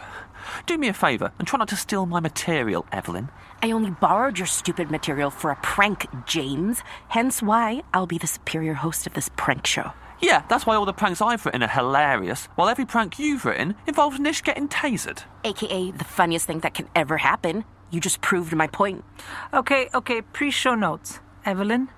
Do 0.65 0.79
me 0.79 0.89
a 0.89 0.95
favour 0.95 1.33
and 1.39 1.47
try 1.47 1.59
not 1.59 1.69
to 1.69 1.77
steal 1.77 2.07
my 2.07 2.21
material, 2.21 2.87
Evelyn. 2.93 3.29
I 3.63 3.73
only 3.73 3.91
borrowed 3.91 4.39
your 4.39 4.47
stupid 4.47 4.91
material 4.91 5.29
for 5.29 5.51
a 5.51 5.57
prank, 5.57 6.07
James. 6.25 6.81
Hence 7.09 7.43
why 7.43 7.83
I'll 7.93 8.07
be 8.07 8.17
the 8.17 8.27
superior 8.27 8.73
host 8.73 9.07
of 9.07 9.13
this 9.13 9.29
prank 9.37 9.67
show. 9.67 9.93
Yeah, 10.23 10.45
that's 10.49 10.65
why 10.65 10.77
all 10.77 10.87
the 10.87 10.95
pranks 10.95 11.21
I've 11.21 11.45
written 11.45 11.63
are 11.63 11.69
hilarious, 11.69 12.47
while 12.55 12.71
every 12.71 12.87
prank 12.87 13.19
you've 13.19 13.45
written 13.45 13.75
involves 13.87 14.19
Nish 14.19 14.41
getting 14.41 14.69
tasered. 14.69 15.25
AKA 15.45 15.91
the 15.91 16.05
funniest 16.05 16.47
thing 16.47 16.61
that 16.61 16.73
can 16.73 16.89
ever 16.95 17.19
happen. 17.19 17.67
You 17.91 18.01
just 18.01 18.23
proved 18.23 18.57
my 18.57 18.67
point. 18.67 19.05
Okay, 19.53 19.91
okay, 19.93 20.23
pre 20.23 20.51
show 20.51 20.75
notes. 20.75 21.21
Evelyn, 21.45 21.91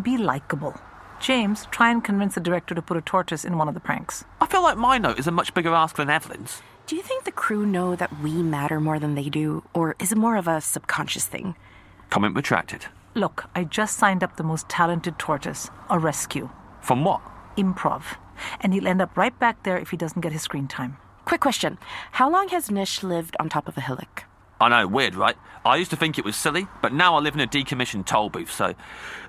be 0.00 0.16
likable. 0.16 0.74
James, 1.20 1.66
try 1.70 1.90
and 1.90 2.02
convince 2.02 2.34
the 2.34 2.40
director 2.40 2.74
to 2.74 2.82
put 2.82 2.96
a 2.96 3.00
tortoise 3.00 3.44
in 3.44 3.58
one 3.58 3.68
of 3.68 3.74
the 3.74 3.80
pranks. 3.80 4.24
I 4.40 4.46
feel 4.46 4.62
like 4.62 4.76
my 4.76 4.98
note 4.98 5.18
is 5.18 5.26
a 5.26 5.30
much 5.32 5.54
bigger 5.54 5.72
ask 5.72 5.96
than 5.96 6.10
Evelyn's. 6.10 6.62
Do 6.86 6.96
you 6.96 7.02
think 7.02 7.24
the 7.24 7.30
crew 7.32 7.64
know 7.64 7.94
that 7.94 8.20
we 8.20 8.42
matter 8.42 8.80
more 8.80 8.98
than 8.98 9.14
they 9.14 9.28
do, 9.28 9.62
or 9.72 9.94
is 10.00 10.10
it 10.10 10.18
more 10.18 10.36
of 10.36 10.48
a 10.48 10.60
subconscious 10.60 11.26
thing? 11.26 11.54
Comment 12.10 12.34
retracted. 12.34 12.86
Look, 13.14 13.44
I 13.54 13.64
just 13.64 13.96
signed 13.98 14.24
up 14.24 14.36
the 14.36 14.42
most 14.42 14.68
talented 14.68 15.18
tortoise, 15.18 15.70
a 15.88 15.98
rescue, 15.98 16.48
From 16.80 17.04
what? 17.04 17.20
improv. 17.56 18.02
And 18.60 18.72
he'll 18.74 18.88
end 18.88 19.00
up 19.02 19.16
right 19.16 19.38
back 19.38 19.62
there 19.62 19.78
if 19.78 19.90
he 19.90 19.96
doesn't 19.96 20.22
get 20.22 20.32
his 20.32 20.42
screen 20.42 20.66
time. 20.66 20.96
Quick 21.24 21.40
question 21.42 21.78
How 22.12 22.28
long 22.30 22.48
has 22.48 22.70
Nish 22.70 23.02
lived 23.02 23.36
on 23.38 23.48
top 23.48 23.68
of 23.68 23.76
a 23.76 23.80
hillock? 23.80 24.24
I 24.62 24.68
know, 24.68 24.86
weird, 24.86 25.16
right? 25.16 25.36
I 25.64 25.74
used 25.74 25.90
to 25.90 25.96
think 25.96 26.18
it 26.18 26.24
was 26.24 26.36
silly, 26.36 26.68
but 26.82 26.92
now 26.92 27.16
I 27.16 27.18
live 27.18 27.34
in 27.34 27.40
a 27.40 27.48
decommissioned 27.48 28.06
toll 28.06 28.30
booth, 28.30 28.52
so 28.52 28.74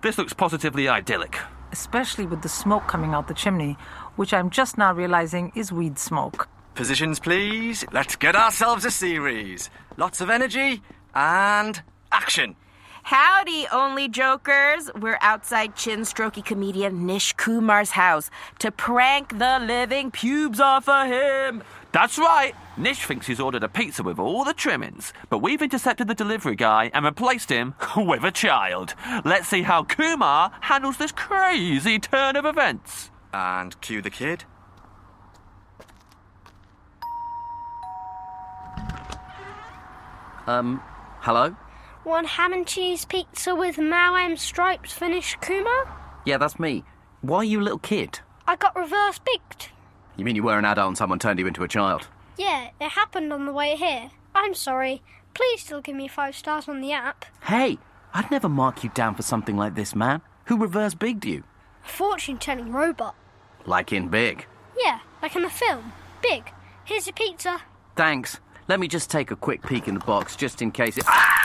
this 0.03 0.19
looks 0.19 0.31
positively 0.31 0.87
idyllic. 0.87 1.39
Especially 1.71 2.27
with 2.27 2.43
the 2.43 2.49
smoke 2.49 2.87
coming 2.87 3.15
out 3.15 3.27
the 3.27 3.33
chimney, 3.33 3.75
which 4.15 4.31
I'm 4.31 4.51
just 4.51 4.77
now 4.77 4.93
realizing 4.93 5.51
is 5.55 5.71
weed 5.71 5.97
smoke. 5.97 6.47
Positions, 6.75 7.19
please. 7.19 7.83
Let's 7.91 8.15
get 8.15 8.35
ourselves 8.35 8.85
a 8.85 8.91
series. 8.91 9.71
Lots 9.97 10.21
of 10.21 10.29
energy 10.29 10.83
and 11.15 11.81
action. 12.11 12.55
Howdy, 13.03 13.67
only 13.67 14.07
jokers. 14.07 14.89
We're 14.97 15.17
outside 15.19 15.75
chin 15.75 16.01
strokey 16.01 16.43
comedian 16.43 17.05
Nish 17.05 17.33
Kumar's 17.33 17.91
house 17.91 18.29
to 18.59 18.71
prank 18.71 19.37
the 19.37 19.59
living 19.59 20.09
pubes 20.09 20.61
off 20.61 20.87
of 20.87 21.07
him. 21.07 21.63
That's 21.91 22.17
right. 22.17 22.53
Nish 22.77 23.05
thinks 23.05 23.27
he's 23.27 23.41
ordered 23.41 23.63
a 23.63 23.67
pizza 23.67 24.03
with 24.03 24.19
all 24.19 24.45
the 24.45 24.53
trimmings, 24.53 25.11
but 25.29 25.39
we've 25.39 25.61
intercepted 25.61 26.07
the 26.07 26.15
delivery 26.15 26.55
guy 26.55 26.91
and 26.93 27.03
replaced 27.03 27.49
him 27.49 27.75
with 27.97 28.23
a 28.23 28.31
child. 28.31 28.95
Let's 29.25 29.49
see 29.49 29.63
how 29.63 29.83
Kumar 29.83 30.53
handles 30.61 30.95
this 30.95 31.11
crazy 31.11 31.99
turn 31.99 32.37
of 32.37 32.45
events. 32.45 33.11
And 33.33 33.79
cue 33.81 34.01
the 34.01 34.09
kid. 34.09 34.45
Um, 40.47 40.81
hello? 41.19 41.55
One 42.03 42.25
ham 42.25 42.51
and 42.51 42.67
cheese 42.67 43.05
pizza 43.05 43.55
with 43.55 43.77
Mao 43.77 44.15
M 44.15 44.35
stripes 44.35 44.91
finished, 44.91 45.39
Kuma? 45.39 45.85
Yeah, 46.25 46.37
that's 46.37 46.59
me. 46.59 46.83
Why 47.21 47.37
are 47.37 47.43
you 47.45 47.61
a 47.61 47.63
little 47.63 47.79
kid? 47.79 48.19
I 48.45 48.57
got 48.57 48.75
reverse 48.75 49.19
bigged. 49.19 49.69
You 50.17 50.25
mean 50.25 50.35
you 50.35 50.43
were 50.43 50.59
an 50.59 50.65
adult 50.65 50.89
and 50.89 50.97
someone 50.97 51.19
turned 51.19 51.39
you 51.39 51.47
into 51.47 51.63
a 51.63 51.67
child? 51.67 52.07
Yeah, 52.37 52.71
it 52.81 52.89
happened 52.89 53.31
on 53.31 53.45
the 53.45 53.53
way 53.53 53.77
here. 53.77 54.11
I'm 54.35 54.53
sorry. 54.53 55.01
Please 55.33 55.61
still 55.61 55.79
give 55.79 55.95
me 55.95 56.09
five 56.09 56.35
stars 56.35 56.67
on 56.67 56.81
the 56.81 56.91
app. 56.91 57.23
Hey, 57.43 57.77
I'd 58.13 58.29
never 58.29 58.49
mark 58.49 58.83
you 58.83 58.89
down 58.93 59.15
for 59.15 59.21
something 59.21 59.55
like 59.55 59.75
this, 59.75 59.95
man. 59.95 60.21
Who 60.47 60.57
reverse 60.57 60.93
bigged 60.93 61.25
you? 61.25 61.43
A 61.85 61.87
fortune 61.87 62.37
telling 62.37 62.73
robot. 62.73 63.15
Like 63.65 63.93
in 63.93 64.09
big. 64.09 64.45
Yeah, 64.77 64.99
like 65.21 65.37
in 65.37 65.43
the 65.43 65.49
film. 65.49 65.93
Big. 66.21 66.51
Here's 66.83 67.07
your 67.07 67.13
pizza. 67.13 67.61
Thanks. 67.95 68.41
Let 68.67 68.81
me 68.81 68.89
just 68.89 69.09
take 69.09 69.31
a 69.31 69.37
quick 69.37 69.63
peek 69.63 69.87
in 69.87 69.93
the 69.93 69.99
box 70.01 70.35
just 70.35 70.61
in 70.61 70.71
case 70.71 70.97
it. 70.97 71.05
Ah! 71.07 71.39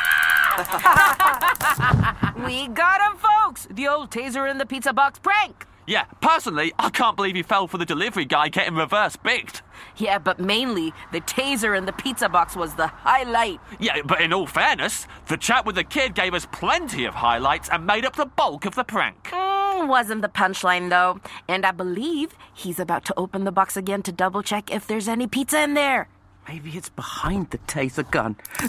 We 2.45 2.69
got 2.69 3.01
him, 3.01 3.19
folks! 3.19 3.67
The 3.71 3.89
old 3.89 4.11
taser 4.11 4.51
in 4.51 4.59
the 4.59 4.67
pizza 4.67 4.93
box 4.93 5.19
prank! 5.19 5.67
Yeah, 5.87 6.05
personally, 6.21 6.73
I 6.79 6.91
can't 6.91 7.17
believe 7.17 7.35
he 7.35 7.43
fell 7.43 7.67
for 7.67 7.79
the 7.79 7.87
delivery 7.87 8.25
guy 8.25 8.49
getting 8.49 8.75
reverse 8.75 9.17
bigged. 9.17 9.63
Yeah, 9.97 10.19
but 10.19 10.39
mainly, 10.39 10.93
the 11.13 11.21
taser 11.23 11.77
in 11.77 11.87
the 11.87 11.93
pizza 11.93 12.29
box 12.29 12.55
was 12.57 12.75
the 12.75 12.89
highlight. 12.89 13.59
Yeah, 13.81 14.03
but 14.05 14.21
in 14.21 14.33
all 14.33 14.47
fairness, 14.47 15.07
the 15.29 15.37
chat 15.37 15.65
with 15.65 15.77
the 15.77 15.85
kid 15.85 16.15
gave 16.15 16.35
us 16.35 16.47
plenty 16.47 17.07
of 17.07 17.15
highlights 17.15 17.71
and 17.71 17.87
made 17.87 18.05
up 18.05 18.17
the 18.17 18.27
bulk 18.27 18.67
of 18.67 18.75
the 18.75 18.85
prank. 18.85 19.31
Mm, 19.31 19.89
wasn't 19.89 20.23
the 20.23 20.29
punchline, 20.29 20.91
though. 20.91 21.21
And 21.49 21.65
I 21.65 21.71
believe 21.71 22.35
he's 22.53 22.79
about 22.79 23.05
to 23.07 23.15
open 23.17 23.45
the 23.45 23.53
box 23.53 23.77
again 23.77 24.03
to 24.03 24.13
double 24.13 24.43
check 24.43 24.71
if 24.71 24.87
there's 24.87 25.09
any 25.09 25.27
pizza 25.27 25.63
in 25.63 25.75
there. 25.75 26.09
Maybe 26.47 26.71
it's 26.73 26.91
behind 26.91 27.51
the 27.51 27.59
taser 27.59 28.09
gun. 28.11 28.37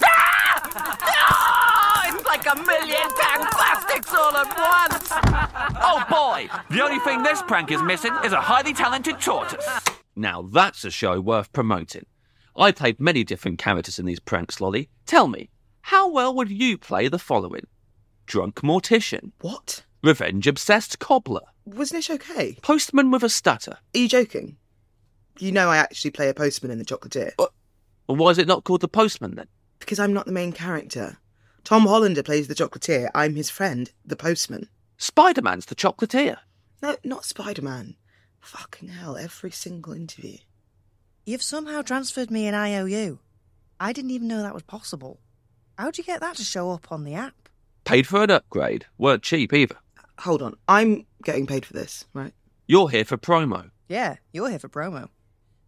Ah, 0.72 1.46
it's 1.46 1.49
like 2.30 2.46
a 2.46 2.56
million 2.62 3.10
pound 3.18 3.50
plastics 3.52 4.14
all 4.14 4.38
at 4.38 4.58
once! 4.58 5.10
Oh 5.82 6.04
boy! 6.10 6.50
The 6.70 6.84
only 6.84 7.00
thing 7.00 7.24
this 7.24 7.42
prank 7.42 7.72
is 7.72 7.82
missing 7.82 8.14
is 8.24 8.34
a 8.34 8.42
highly 8.42 8.74
talented 8.74 9.20
tortoise. 9.20 9.68
Now 10.16 10.42
that's 10.44 10.84
a 10.84 10.92
show 10.92 11.20
worth 11.20 11.52
promoting. 11.54 12.06
I 12.56 12.72
played 12.72 13.00
many 13.00 13.24
different 13.24 13.58
characters 13.58 13.98
in 13.98 14.06
these 14.06 14.20
pranks, 14.20 14.60
Lolly. 14.60 14.90
Tell 15.06 15.28
me, 15.28 15.50
how 15.82 16.10
well 16.10 16.36
would 16.36 16.52
you 16.52 16.78
play 16.78 17.08
the 17.08 17.18
following? 17.18 17.66
Drunk 18.26 18.56
mortician. 18.62 19.32
What? 19.42 19.84
Revenge 20.04 20.46
obsessed 20.48 21.00
cobbler. 21.00 21.46
Was 21.66 21.94
Nish 21.94 22.10
okay? 22.10 22.58
Postman 22.62 23.10
with 23.10 23.24
a 23.24 23.30
stutter. 23.30 23.78
Are 23.96 23.98
you 23.98 24.08
joking? 24.10 24.58
You 25.40 25.52
know 25.52 25.70
I 25.70 25.78
actually 25.78 26.12
play 26.12 26.28
a 26.30 26.34
postman 26.34 26.72
in 26.72 26.78
The 26.80 26.86
Chocolatier. 26.86 27.32
Well, 27.40 28.18
why 28.18 28.32
is 28.32 28.38
it 28.38 28.48
not 28.48 28.66
called 28.66 28.82
the 28.82 28.88
postman 28.90 29.36
then? 29.36 29.48
Because 29.80 30.00
I'm 30.00 30.14
not 30.14 30.26
the 30.26 30.34
main 30.34 30.52
character. 30.52 31.18
Tom 31.64 31.84
Hollander 31.86 32.24
plays 32.24 32.48
the 32.48 32.56
chocolatier. 32.56 33.10
I'm 33.14 33.36
his 33.36 33.50
friend, 33.50 33.92
the 34.06 34.16
postman. 34.16 34.70
Spider 34.98 35.42
Man's 35.42 35.66
the 35.66 35.76
chocolatier. 35.76 36.38
No, 36.82 36.96
not 37.04 37.26
Spider 37.26 37.62
Man. 37.62 37.96
Fucking 38.42 38.90
hell, 38.90 39.18
every 39.18 39.52
single 39.52 39.94
interview. 39.94 40.38
You've 41.26 41.44
somehow 41.44 41.82
transferred 41.82 42.32
me 42.32 42.48
an 42.48 42.56
IOU. 42.56 43.20
I 43.80 43.94
didn't 43.94 44.12
even 44.12 44.28
know 44.28 44.42
that 44.42 44.54
was 44.54 44.64
possible. 44.64 45.20
How'd 45.78 45.98
you 45.98 46.04
get 46.04 46.22
that 46.22 46.36
to 46.38 46.44
show 46.44 46.72
up 46.72 46.92
on 46.92 47.04
the 47.04 47.14
app? 47.14 47.50
Paid 47.86 48.08
for 48.08 48.24
an 48.24 48.32
upgrade. 48.32 48.86
Weren't 48.98 49.24
cheap 49.24 49.54
either. 49.54 49.76
Hold 50.20 50.42
on, 50.42 50.56
I'm 50.68 51.06
getting 51.24 51.48
paid 51.48 51.66
for 51.66 51.74
this, 51.74 52.06
right? 52.14 52.34
You're 52.68 52.90
here 52.90 53.06
for 53.06 53.18
promo. 53.18 53.72
Yeah, 53.88 54.18
you're 54.34 54.50
here 54.50 54.60
for 54.60 54.70
promo. 54.70 55.08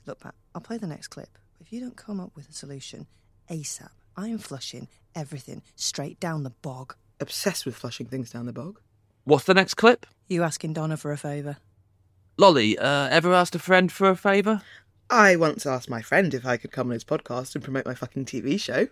Look, 0.06 0.20
Pat, 0.20 0.36
I'll 0.54 0.62
play 0.62 0.78
the 0.78 0.88
next 0.88 1.08
clip. 1.08 1.38
If 1.60 1.72
you 1.72 1.80
don't 1.80 1.96
come 1.96 2.20
up 2.20 2.32
with 2.36 2.50
a 2.50 2.54
solution 2.54 3.08
ASAP, 3.50 3.90
I'm 4.18 4.38
flushing 4.38 4.88
everything 5.16 5.62
straight 5.76 6.20
down 6.20 6.44
the 6.44 6.50
bog. 6.50 6.96
Obsessed 7.20 7.66
with 7.66 7.76
flushing 7.76 8.06
things 8.08 8.32
down 8.32 8.46
the 8.46 8.54
bog. 8.54 8.80
What's 9.24 9.46
the 9.46 9.54
next 9.54 9.76
clip? 9.76 10.06
You 10.28 10.44
asking 10.44 10.74
Donna 10.74 10.98
for 10.98 11.12
a 11.12 11.18
favour? 11.18 11.58
Lolly, 12.38 12.78
uh, 12.78 13.08
ever 13.10 13.34
asked 13.34 13.56
a 13.56 13.60
friend 13.60 13.92
for 13.92 14.10
a 14.10 14.16
favour? 14.16 14.62
I 15.10 15.36
once 15.36 15.66
asked 15.66 15.90
my 15.90 16.02
friend 16.02 16.34
if 16.34 16.46
I 16.46 16.58
could 16.58 16.72
come 16.72 16.88
on 16.88 16.94
his 16.94 17.04
podcast 17.04 17.54
and 17.54 17.64
promote 17.64 17.86
my 17.86 17.94
fucking 17.94 18.26
TV 18.26 18.60
show. 18.60 18.88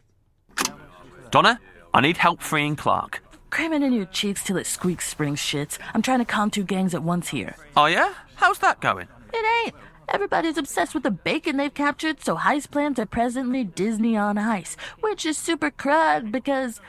Donna, 1.32 1.60
I 1.94 2.02
need 2.02 2.18
help 2.18 2.42
freeing 2.42 2.76
Clarke. 2.76 3.22
cram 3.50 3.74
it 3.74 3.82
in 3.82 3.94
your 3.94 4.06
cheeks 4.06 4.44
till 4.44 4.58
it 4.58 4.68
squeaks 4.68 5.08
spring 5.08 5.36
shits. 5.36 5.80
I'm 5.94 6.02
trying 6.02 6.20
to 6.20 6.26
calm 6.26 6.52
two 6.52 6.64
gangs 6.64 6.94
at 6.94 7.04
once 7.04 7.30
here. 7.30 7.56
Oh, 7.78 7.86
yeah? 7.86 8.14
How's 8.36 8.60
that 8.60 8.80
going? 8.82 9.08
It 9.34 9.66
ain't. 9.66 9.76
Everybody's 10.12 10.58
obsessed 10.58 10.94
with 10.94 11.04
the 11.04 11.12
bacon 11.12 11.58
they've 11.58 11.74
captured, 11.74 12.22
so 12.22 12.36
heist 12.36 12.72
plans 12.72 12.98
are 13.00 13.06
presently 13.06 13.64
Disney 13.64 14.18
on 14.18 14.38
ice, 14.38 14.76
which 15.02 15.26
is 15.26 15.38
super 15.38 15.70
crud 15.70 16.32
because. 16.32 16.82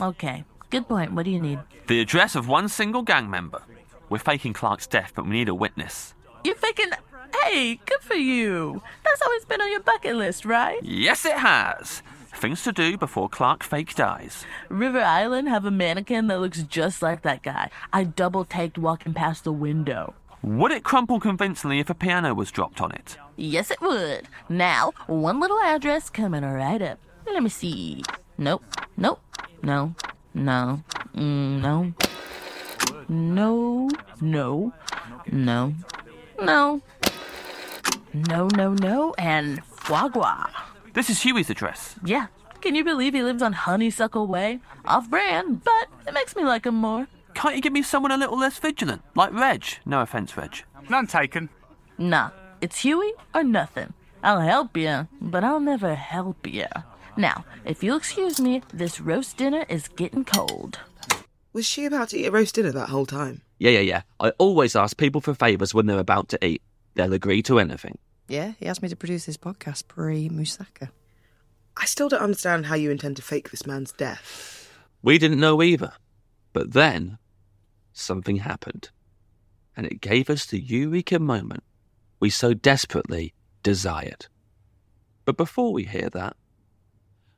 Okay, 0.00 0.44
good 0.70 0.88
point. 0.88 1.12
What 1.12 1.24
do 1.24 1.30
you 1.30 1.40
need? 1.40 1.60
The 1.86 2.00
address 2.00 2.34
of 2.34 2.48
one 2.48 2.68
single 2.68 3.02
gang 3.02 3.28
member. 3.28 3.62
We're 4.08 4.18
faking 4.18 4.54
Clarke's 4.54 4.86
death, 4.86 5.12
but 5.14 5.24
we 5.24 5.32
need 5.32 5.48
a 5.48 5.54
witness. 5.54 6.14
You're 6.44 6.54
faking. 6.54 6.90
Hey, 7.42 7.80
good 7.86 8.00
for 8.00 8.14
you. 8.14 8.82
That's 9.04 9.22
always 9.22 9.44
been 9.44 9.60
on 9.60 9.70
your 9.70 9.80
bucket 9.80 10.16
list, 10.16 10.44
right? 10.44 10.82
Yes, 10.82 11.24
it 11.24 11.36
has. 11.36 12.02
Things 12.34 12.62
to 12.64 12.72
do 12.72 12.96
before 12.96 13.28
Clarke 13.28 13.62
fake 13.62 13.94
dies. 13.94 14.44
River 14.68 15.00
Island 15.00 15.48
have 15.48 15.64
a 15.64 15.70
mannequin 15.70 16.26
that 16.26 16.40
looks 16.40 16.62
just 16.62 17.02
like 17.02 17.22
that 17.22 17.42
guy. 17.42 17.70
I 17.92 18.04
double 18.04 18.44
taked 18.44 18.78
walking 18.78 19.14
past 19.14 19.44
the 19.44 19.52
window. 19.52 20.14
Would 20.42 20.72
it 20.72 20.82
crumple 20.82 21.20
convincingly 21.20 21.78
if 21.78 21.88
a 21.88 21.94
piano 21.94 22.34
was 22.34 22.50
dropped 22.50 22.80
on 22.80 22.92
it? 22.92 23.16
Yes, 23.36 23.70
it 23.70 23.80
would. 23.80 24.28
Now, 24.48 24.92
one 25.06 25.38
little 25.38 25.60
address 25.60 26.10
coming 26.10 26.44
right 26.44 26.82
up. 26.82 26.98
Let 27.26 27.42
me 27.42 27.48
see. 27.48 28.02
Nope. 28.38 28.64
Nope. 28.96 29.20
No. 29.62 29.94
No. 30.34 30.82
Mm, 31.14 31.60
no. 31.60 31.94
No. 33.08 33.88
No. 34.20 34.72
No. 35.30 35.74
No. 36.40 36.82
No, 38.14 38.48
no, 38.48 38.74
no, 38.74 39.14
and 39.16 39.64
foie. 39.64 40.50
This 40.92 41.08
is 41.08 41.22
Huey's 41.22 41.48
address. 41.48 41.94
Yeah. 42.04 42.26
Can 42.60 42.74
you 42.74 42.84
believe 42.84 43.14
he 43.14 43.22
lives 43.22 43.42
on 43.42 43.54
Honeysuckle 43.54 44.26
Way? 44.26 44.60
Off 44.84 45.08
brand, 45.08 45.64
but 45.64 45.88
it 46.06 46.12
makes 46.12 46.36
me 46.36 46.44
like 46.44 46.66
him 46.66 46.74
more. 46.74 47.06
Can't 47.34 47.56
you 47.56 47.62
give 47.62 47.72
me 47.72 47.82
someone 47.82 48.12
a 48.12 48.16
little 48.16 48.38
less 48.38 48.58
vigilant? 48.58 49.02
Like 49.14 49.32
Reg. 49.32 49.64
No 49.84 50.00
offense, 50.00 50.36
Reg. 50.36 50.62
None 50.88 51.06
taken. 51.06 51.48
Nah. 51.98 52.30
It's 52.60 52.80
Huey 52.80 53.12
or 53.34 53.42
nothing. 53.42 53.92
I'll 54.22 54.40
help 54.40 54.76
you, 54.76 55.08
but 55.20 55.42
I'll 55.42 55.60
never 55.60 55.94
help 55.96 56.46
you. 56.46 56.66
Now, 57.16 57.44
if 57.64 57.82
you'll 57.82 57.96
excuse 57.96 58.40
me, 58.40 58.62
this 58.72 59.00
roast 59.00 59.36
dinner 59.36 59.64
is 59.68 59.88
getting 59.88 60.24
cold. 60.24 60.78
Was 61.52 61.66
she 61.66 61.84
about 61.84 62.10
to 62.10 62.18
eat 62.18 62.26
a 62.26 62.30
roast 62.30 62.54
dinner 62.54 62.70
that 62.72 62.88
whole 62.88 63.04
time? 63.04 63.42
Yeah, 63.58 63.70
yeah, 63.70 63.80
yeah. 63.80 64.02
I 64.20 64.30
always 64.38 64.76
ask 64.76 64.96
people 64.96 65.20
for 65.20 65.34
favours 65.34 65.74
when 65.74 65.86
they're 65.86 65.98
about 65.98 66.28
to 66.30 66.44
eat. 66.44 66.62
They'll 66.94 67.12
agree 67.12 67.42
to 67.42 67.58
anything. 67.58 67.98
Yeah, 68.28 68.52
he 68.58 68.66
asked 68.66 68.82
me 68.82 68.88
to 68.88 68.96
produce 68.96 69.26
this 69.26 69.36
podcast 69.36 69.88
pre 69.88 70.28
Musaka. 70.28 70.90
I 71.76 71.84
still 71.86 72.08
don't 72.08 72.22
understand 72.22 72.66
how 72.66 72.76
you 72.76 72.90
intend 72.90 73.16
to 73.16 73.22
fake 73.22 73.50
this 73.50 73.66
man's 73.66 73.92
death. 73.92 74.70
We 75.02 75.18
didn't 75.18 75.40
know 75.40 75.62
either. 75.62 75.92
But 76.52 76.72
then, 76.72 77.18
something 77.92 78.36
happened. 78.36 78.90
And 79.76 79.86
it 79.86 80.00
gave 80.00 80.28
us 80.28 80.46
the 80.46 80.60
eureka 80.60 81.18
moment 81.18 81.64
we 82.20 82.30
so 82.30 82.54
desperately 82.54 83.34
desired. 83.62 84.26
But 85.24 85.36
before 85.36 85.72
we 85.72 85.84
hear 85.84 86.08
that, 86.10 86.36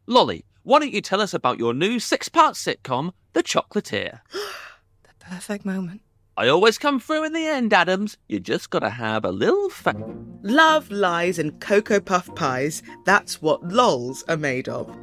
Lolly, 0.06 0.44
why 0.62 0.78
don't 0.78 0.92
you 0.92 1.00
tell 1.00 1.20
us 1.20 1.34
about 1.34 1.58
your 1.58 1.74
new 1.74 1.98
six 1.98 2.28
part 2.28 2.54
sitcom, 2.54 3.12
The 3.32 3.42
Chocolatier? 3.42 4.20
the 4.32 5.14
perfect 5.20 5.64
moment. 5.64 6.02
I 6.36 6.48
always 6.48 6.78
come 6.78 6.98
through 6.98 7.24
in 7.24 7.32
the 7.32 7.46
end, 7.46 7.72
Adams. 7.72 8.16
You 8.28 8.40
just 8.40 8.70
gotta 8.70 8.90
have 8.90 9.24
a 9.24 9.30
little 9.30 9.70
faith. 9.70 9.94
Love, 10.42 10.90
lies, 10.90 11.38
and 11.38 11.60
Cocoa 11.60 12.00
Puff 12.00 12.34
pies, 12.34 12.82
that's 13.04 13.40
what 13.40 13.62
lols 13.68 14.24
are 14.28 14.36
made 14.36 14.68
of. 14.68 14.94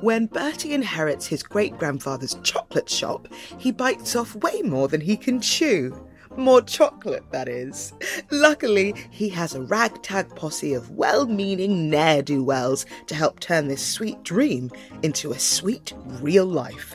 When 0.00 0.26
Bertie 0.26 0.72
inherits 0.72 1.26
his 1.26 1.42
great 1.42 1.78
grandfather's 1.78 2.38
chocolate 2.42 2.88
shop, 2.88 3.28
he 3.58 3.72
bites 3.72 4.16
off 4.16 4.34
way 4.36 4.62
more 4.62 4.88
than 4.88 5.00
he 5.00 5.16
can 5.16 5.40
chew. 5.40 5.96
More 6.36 6.62
chocolate, 6.62 7.24
that 7.32 7.48
is. 7.48 7.92
Luckily, 8.30 8.94
he 9.10 9.28
has 9.30 9.54
a 9.54 9.62
ragtag 9.62 10.34
posse 10.36 10.72
of 10.72 10.90
well 10.90 11.26
meaning 11.26 11.90
ne'er 11.90 12.22
do 12.22 12.44
wells 12.44 12.86
to 13.06 13.14
help 13.14 13.40
turn 13.40 13.66
this 13.66 13.84
sweet 13.84 14.22
dream 14.22 14.70
into 15.02 15.32
a 15.32 15.38
sweet 15.38 15.92
real 16.20 16.46
life, 16.46 16.94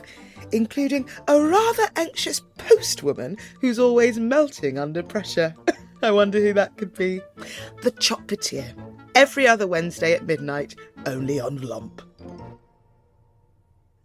including 0.52 1.06
a 1.28 1.40
rather 1.40 1.88
anxious 1.96 2.40
postwoman 2.58 3.38
who's 3.60 3.78
always 3.78 4.18
melting 4.18 4.78
under 4.78 5.02
pressure. 5.02 5.54
I 6.02 6.10
wonder 6.10 6.40
who 6.40 6.52
that 6.54 6.76
could 6.76 6.94
be. 6.94 7.20
The 7.82 7.90
Chocolatier. 7.92 8.74
Every 9.14 9.46
other 9.46 9.66
Wednesday 9.66 10.14
at 10.14 10.26
midnight, 10.26 10.74
only 11.06 11.38
on 11.38 11.60
Lump. 11.60 12.02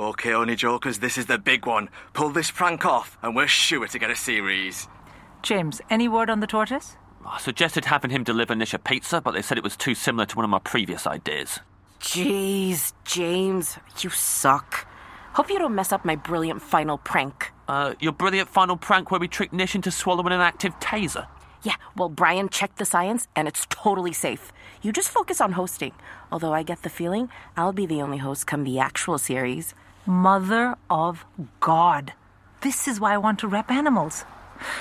Okay, 0.00 0.32
only 0.32 0.54
jokers, 0.54 1.00
this 1.00 1.18
is 1.18 1.26
the 1.26 1.38
big 1.38 1.66
one. 1.66 1.88
Pull 2.12 2.30
this 2.30 2.52
prank 2.52 2.86
off, 2.86 3.18
and 3.20 3.34
we're 3.34 3.48
sure 3.48 3.88
to 3.88 3.98
get 3.98 4.12
a 4.12 4.14
series. 4.16 4.86
James, 5.42 5.80
any 5.90 6.06
word 6.06 6.30
on 6.30 6.38
the 6.38 6.46
tortoise? 6.46 6.96
I 7.26 7.38
suggested 7.40 7.84
having 7.84 8.12
him 8.12 8.22
deliver 8.22 8.54
Nish 8.54 8.72
a 8.72 8.78
pizza, 8.78 9.20
but 9.20 9.32
they 9.32 9.42
said 9.42 9.58
it 9.58 9.64
was 9.64 9.76
too 9.76 9.96
similar 9.96 10.24
to 10.26 10.36
one 10.36 10.44
of 10.44 10.50
my 10.50 10.60
previous 10.60 11.04
ideas. 11.04 11.58
Jeez, 11.98 12.92
James, 13.04 13.76
you 13.98 14.10
suck. 14.10 14.86
Hope 15.32 15.50
you 15.50 15.58
don't 15.58 15.74
mess 15.74 15.90
up 15.90 16.04
my 16.04 16.14
brilliant 16.14 16.62
final 16.62 16.98
prank. 16.98 17.52
Uh, 17.66 17.94
your 17.98 18.12
brilliant 18.12 18.48
final 18.48 18.76
prank 18.76 19.10
where 19.10 19.18
we 19.18 19.26
tricked 19.26 19.52
Nish 19.52 19.74
into 19.74 19.90
swallowing 19.90 20.32
an 20.32 20.40
active 20.40 20.78
taser. 20.78 21.26
Yeah, 21.64 21.74
well, 21.96 22.08
Brian 22.08 22.48
checked 22.50 22.78
the 22.78 22.84
science, 22.84 23.26
and 23.34 23.48
it's 23.48 23.66
totally 23.68 24.12
safe. 24.12 24.52
You 24.80 24.92
just 24.92 25.08
focus 25.08 25.40
on 25.40 25.52
hosting. 25.52 25.92
Although 26.30 26.52
I 26.54 26.62
get 26.62 26.82
the 26.82 26.88
feeling 26.88 27.30
I'll 27.56 27.72
be 27.72 27.84
the 27.84 28.00
only 28.00 28.18
host 28.18 28.46
come 28.46 28.62
the 28.62 28.78
actual 28.78 29.18
series. 29.18 29.74
Mother 30.08 30.74
of 30.88 31.26
God. 31.60 32.14
This 32.62 32.88
is 32.88 32.98
why 32.98 33.12
I 33.12 33.18
want 33.18 33.38
to 33.40 33.46
rep 33.46 33.70
animals. 33.70 34.24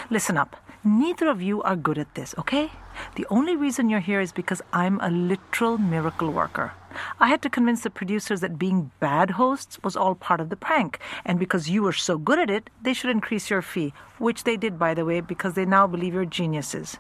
Listen 0.10 0.38
up. 0.38 0.56
Neither 0.86 1.28
of 1.28 1.42
you 1.42 1.62
are 1.64 1.76
good 1.76 1.98
at 1.98 2.16
this, 2.16 2.34
okay? 2.38 2.72
The 3.16 3.28
only 3.30 3.58
reason 3.58 3.90
you're 3.90 4.00
here 4.00 4.22
is 4.22 4.32
because 4.32 4.62
I'm 4.72 5.02
a 5.02 5.10
literal 5.10 5.78
miracle 5.78 6.32
worker. 6.32 6.72
I 7.20 7.28
had 7.28 7.42
to 7.42 7.50
convince 7.50 7.82
the 7.82 7.90
producers 7.90 8.40
that 8.40 8.58
being 8.58 8.92
bad 9.02 9.32
hosts 9.32 9.78
was 9.84 9.98
all 9.98 10.16
part 10.16 10.40
of 10.40 10.48
the 10.48 10.56
prank, 10.56 10.98
and 11.26 11.38
because 11.38 11.70
you 11.70 11.84
were 11.84 11.92
so 11.92 12.18
good 12.18 12.40
at 12.40 12.50
it, 12.50 12.70
they 12.82 12.94
should 12.94 13.12
increase 13.12 13.50
your 13.50 13.62
fee, 13.62 13.92
which 14.20 14.46
they 14.46 14.56
did, 14.56 14.80
by 14.80 14.94
the 14.94 15.04
way, 15.04 15.20
because 15.20 15.56
they 15.56 15.66
now 15.66 15.88
believe 15.88 16.14
you're 16.14 16.24
geniuses. 16.24 17.00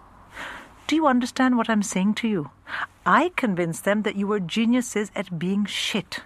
Do 0.87 0.97
you 0.97 1.07
understand 1.07 1.55
what 1.55 1.69
I'm 1.69 1.81
saying 1.81 2.15
to 2.15 2.27
you? 2.27 2.51
I 3.05 3.31
convinced 3.37 3.85
them 3.85 4.01
that 4.01 4.17
you 4.17 4.27
were 4.27 4.41
geniuses 4.41 5.13
at 5.15 5.39
being 5.39 5.63
shit. 5.63 6.23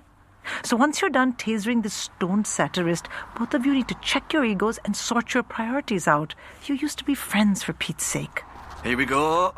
So 0.63 0.75
once 0.75 1.01
you're 1.01 1.09
done 1.09 1.33
tasering 1.33 1.83
this 1.83 1.93
stone 1.93 2.43
satirist, 2.45 3.07
both 3.37 3.53
of 3.53 3.65
you 3.65 3.73
need 3.73 3.87
to 3.87 3.95
check 4.01 4.33
your 4.33 4.45
egos 4.45 4.79
and 4.85 4.95
sort 4.95 5.33
your 5.33 5.43
priorities 5.43 6.07
out. 6.07 6.35
You 6.65 6.75
used 6.75 6.97
to 6.99 7.05
be 7.05 7.15
friends, 7.15 7.63
for 7.63 7.73
Pete's 7.73 8.05
sake. 8.05 8.43
Here 8.83 8.97
we 8.97 9.05
go. 9.05 9.53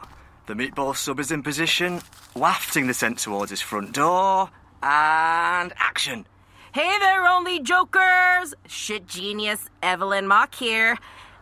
The 0.46 0.54
meatball 0.54 0.96
sub 0.96 1.20
is 1.20 1.32
in 1.32 1.44
position, 1.44 2.02
wafting 2.36 2.88
the 2.88 2.94
scent 2.94 3.20
towards 3.20 3.50
his 3.50 3.62
front 3.62 3.94
door, 3.94 4.50
and 4.82 5.74
action. 5.78 6.26
Hey 6.74 6.98
there, 7.00 7.26
only 7.26 7.60
jokers! 7.60 8.54
Shit 8.68 9.08
genius 9.08 9.70
Evelyn 9.82 10.28
Mok 10.28 10.56
here. 10.56 10.98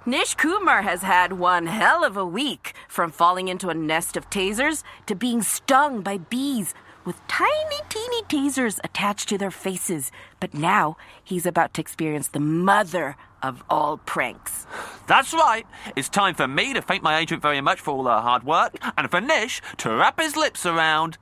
Nish 0.05 0.35
Kumar 0.35 0.81
has 0.81 1.01
had 1.01 1.33
one 1.33 1.67
hell 1.67 2.03
of 2.03 2.17
a 2.17 2.25
week, 2.25 2.73
from 2.87 3.11
falling 3.11 3.47
into 3.47 3.69
a 3.69 3.73
nest 3.73 4.17
of 4.17 4.29
tasers 4.29 4.83
to 5.05 5.15
being 5.15 5.41
stung 5.41 6.01
by 6.01 6.17
bees 6.17 6.73
with 7.05 7.15
tiny, 7.27 7.79
teeny 7.89 8.23
tasers 8.23 8.79
attached 8.83 9.29
to 9.29 9.37
their 9.37 9.51
faces. 9.51 10.11
But 10.39 10.53
now 10.53 10.97
he's 11.23 11.45
about 11.45 11.73
to 11.75 11.81
experience 11.81 12.27
the 12.27 12.39
mother 12.39 13.15
of 13.41 13.63
all 13.69 13.97
pranks. 13.97 14.67
That's 15.07 15.33
right. 15.33 15.65
It's 15.95 16.09
time 16.09 16.35
for 16.35 16.47
me 16.47 16.73
to 16.73 16.81
thank 16.81 17.01
my 17.01 17.17
agent 17.17 17.41
very 17.41 17.61
much 17.61 17.79
for 17.79 17.91
all 17.91 18.05
her 18.05 18.21
hard 18.21 18.43
work, 18.43 18.75
and 18.97 19.09
for 19.09 19.19
Nish 19.19 19.61
to 19.77 19.89
wrap 19.95 20.19
his 20.19 20.35
lips 20.35 20.65
around. 20.65 21.17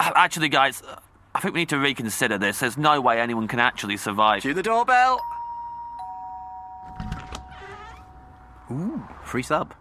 Uh, 0.00 0.12
Actually, 0.14 0.48
guys, 0.48 0.82
I 1.34 1.40
think 1.40 1.54
we 1.54 1.60
need 1.60 1.68
to 1.68 1.78
reconsider 1.78 2.38
this. 2.38 2.60
There's 2.60 2.78
no 2.78 3.00
way 3.00 3.20
anyone 3.20 3.48
can 3.48 3.60
actually 3.60 3.98
survive. 3.98 4.42
Cue 4.42 4.54
the 4.54 4.62
doorbell. 4.62 5.20
Ooh, 8.70 9.06
free 9.22 9.42
sub. 9.42 9.74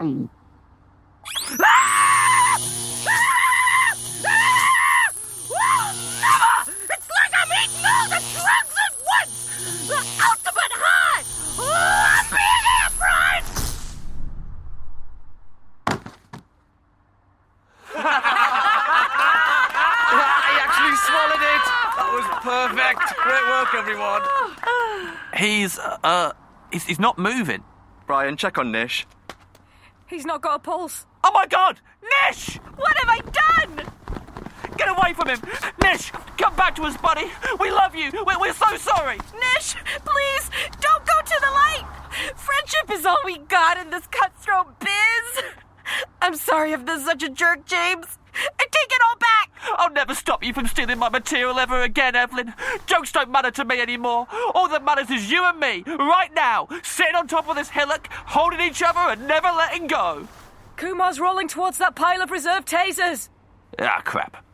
It's 0.00 0.28
He's, 25.36 25.78
uh, 25.78 26.32
he's, 26.72 26.84
he's 26.84 26.98
not 26.98 27.18
moving. 27.18 27.62
Brian, 28.06 28.36
check 28.36 28.58
on 28.58 28.72
Nish. 28.72 29.06
He's 30.06 30.24
not 30.24 30.42
got 30.42 30.56
a 30.56 30.58
pulse. 30.58 31.06
Oh 31.26 31.30
my 31.32 31.46
god! 31.46 31.80
Nish! 32.02 32.56
What 32.76 32.94
have 32.98 33.08
I 33.08 33.20
done? 33.20 33.86
Get 34.76 34.90
away 34.90 35.14
from 35.14 35.28
him! 35.28 35.40
Nish, 35.82 36.10
come 36.36 36.54
back 36.54 36.76
to 36.76 36.82
us, 36.82 36.98
buddy! 36.98 37.30
We 37.58 37.70
love 37.70 37.94
you! 37.94 38.10
We're, 38.26 38.38
we're 38.38 38.52
so 38.52 38.76
sorry! 38.76 39.16
Nish, 39.16 39.74
please, 40.04 40.50
don't 40.82 41.06
go 41.06 41.20
to 41.24 41.40
the 41.40 41.50
light! 41.50 41.86
Friendship 42.36 42.90
is 42.90 43.06
all 43.06 43.16
we 43.24 43.38
got 43.38 43.78
in 43.78 43.88
this 43.88 44.06
cutthroat 44.08 44.78
biz! 44.80 45.44
I'm 46.20 46.36
sorry 46.36 46.72
if 46.72 46.84
this 46.84 47.00
is 47.00 47.06
such 47.06 47.22
a 47.22 47.30
jerk, 47.30 47.64
James. 47.64 48.18
I 48.34 48.66
take 48.70 48.92
it 48.92 49.00
all 49.08 49.16
back! 49.16 49.50
I'll 49.78 49.92
never 49.92 50.14
stop 50.14 50.44
you 50.44 50.52
from 50.52 50.66
stealing 50.66 50.98
my 50.98 51.08
material 51.08 51.58
ever 51.58 51.80
again, 51.80 52.14
Evelyn. 52.14 52.52
Jokes 52.84 53.12
don't 53.12 53.30
matter 53.30 53.50
to 53.52 53.64
me 53.64 53.80
anymore. 53.80 54.26
All 54.54 54.68
that 54.68 54.84
matters 54.84 55.08
is 55.08 55.30
you 55.30 55.42
and 55.46 55.58
me, 55.58 55.84
right 55.86 56.34
now, 56.34 56.68
sitting 56.82 57.14
on 57.14 57.28
top 57.28 57.48
of 57.48 57.56
this 57.56 57.70
hillock, 57.70 58.08
holding 58.12 58.60
each 58.60 58.82
other 58.82 59.00
and 59.00 59.26
never 59.26 59.48
letting 59.48 59.86
go. 59.86 60.28
Kumar's 60.76 61.20
rolling 61.20 61.48
towards 61.48 61.78
that 61.78 61.94
pile 61.94 62.20
of 62.22 62.30
reserve 62.30 62.64
tasers. 62.64 63.28
Ah, 63.78 64.00
crap. 64.04 64.44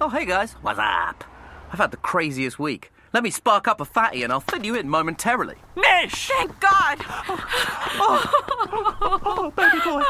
Oh, 0.00 0.08
hey 0.08 0.24
guys, 0.24 0.54
what's 0.62 0.80
up? 0.80 1.22
I've 1.70 1.78
had 1.78 1.92
the 1.92 1.96
craziest 1.96 2.58
week. 2.58 2.90
Let 3.12 3.22
me 3.22 3.30
spark 3.30 3.68
up 3.68 3.80
a 3.80 3.84
fatty 3.84 4.22
and 4.24 4.32
I'll 4.32 4.40
fill 4.40 4.64
you 4.64 4.74
in 4.74 4.88
momentarily. 4.88 5.56
Nish! 5.76 6.28
Thank 6.28 6.58
God! 6.58 6.98
Oh, 8.00 9.52
baby 9.56 9.78
boy. 9.84 10.02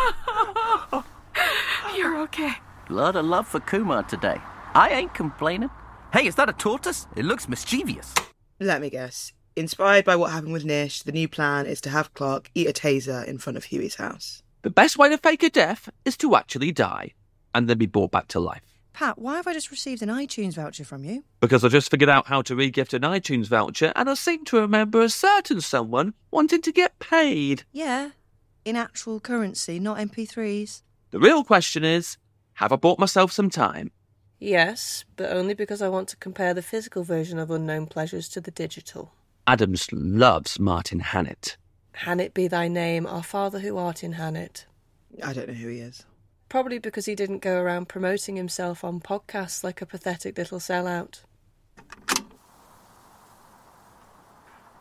You're 1.97 2.19
okay. 2.23 2.55
Lot 2.89 3.17
of 3.17 3.27
love 3.27 3.47
for 3.47 3.61
Kumar 3.61 4.03
today. 4.05 4.41
I 4.75 4.89
ain't 4.89 5.13
complaining. 5.13 5.69
Hey, 6.15 6.27
is 6.27 6.35
that 6.37 6.49
a 6.49 6.55
tortoise? 6.55 7.07
It 7.15 7.27
looks 7.27 7.49
mischievous. 7.49 8.15
Let 8.59 8.81
me 8.81 8.89
guess. 8.89 9.33
Inspired 9.55 10.07
by 10.07 10.17
what 10.17 10.33
happened 10.33 10.55
with 10.55 10.65
Nish, 10.65 11.03
the 11.03 11.13
new 11.13 11.29
plan 11.29 11.67
is 11.67 11.83
to 11.83 11.91
have 11.91 12.15
Clarke 12.15 12.51
eat 12.55 12.69
a 12.69 12.73
taser 12.73 13.23
in 13.27 13.37
front 13.37 13.59
of 13.59 13.65
Huey's 13.65 13.97
house. 13.97 14.43
The 14.63 14.71
best 14.71 14.97
way 14.97 15.11
to 15.11 15.19
fake 15.19 15.43
a 15.43 15.51
death 15.51 15.91
is 16.07 16.17
to 16.19 16.37
actually 16.37 16.73
die 16.73 17.13
and 17.55 17.69
then 17.69 17.77
be 17.77 17.85
brought 17.85 18.13
back 18.13 18.29
to 18.29 18.41
life. 18.41 18.63
Pat, 18.95 19.19
why 19.19 19.37
have 19.37 19.47
I 19.47 19.53
just 19.53 19.71
received 19.71 20.01
an 20.01 20.09
iTunes 20.09 20.55
voucher 20.55 20.85
from 20.85 21.05
you? 21.05 21.25
Because 21.41 21.65
I 21.65 21.69
just 21.69 21.91
figured 21.91 22.09
out 22.09 22.27
how 22.27 22.41
to 22.43 22.55
regift 22.55 22.95
an 22.95 23.03
iTunes 23.03 23.49
voucher 23.49 23.93
and 23.95 24.09
I 24.09 24.15
seem 24.15 24.45
to 24.47 24.61
remember 24.61 25.03
a 25.03 25.11
certain 25.11 25.61
someone 25.61 26.15
wanting 26.31 26.63
to 26.63 26.73
get 26.73 26.99
paid. 26.99 27.65
Yeah, 27.73 28.11
in 28.65 28.77
actual 28.77 29.21
currency, 29.21 29.79
not 29.79 29.99
MP3s. 29.99 30.81
The 31.11 31.19
real 31.21 31.45
question 31.45 31.85
is 31.85 32.17
have 32.55 32.73
I 32.73 32.77
bought 32.77 32.99
myself 32.99 33.33
some 33.33 33.51
time? 33.51 33.91
Yes, 34.43 35.05
but 35.15 35.31
only 35.31 35.55
because 35.55 35.81
I 35.81 35.89
want 35.89 36.09
to 36.09 36.17
compare 36.17 36.53
the 36.53 36.63
physical 36.63 37.05
version 37.05 37.39
of 37.39 37.53
Unknown 37.53 37.87
Pleasures 37.87 38.29
to 38.31 38.41
the 38.41 38.51
digital. 38.51 39.13
Adams 39.47 39.87
loves 39.93 40.59
Martin 40.59 40.99
Hannett. 40.99 41.57
Hannett 41.93 42.35
be 42.35 42.49
thy 42.49 42.67
name, 42.67 43.07
our 43.07 43.23
Father 43.23 43.61
who 43.61 43.77
art 43.77 44.03
in 44.03 44.15
Hannett. 44.15 44.67
I 45.23 45.33
don't 45.33 45.47
know 45.47 45.55
who 45.55 45.69
he 45.69 45.79
is. 45.79 46.07
Probably 46.49 46.81
because 46.81 47.07
he 47.07 47.15
didn't 47.15 47.39
go 47.39 47.61
around 47.61 47.89
promoting 47.89 48.35
himself 48.35 48.83
on 48.83 48.99
podcasts 48.99 49.63
like 49.63 49.81
a 49.81 49.87
pathetic 49.87 50.37
little 50.37 50.59
sellout. 50.59 51.21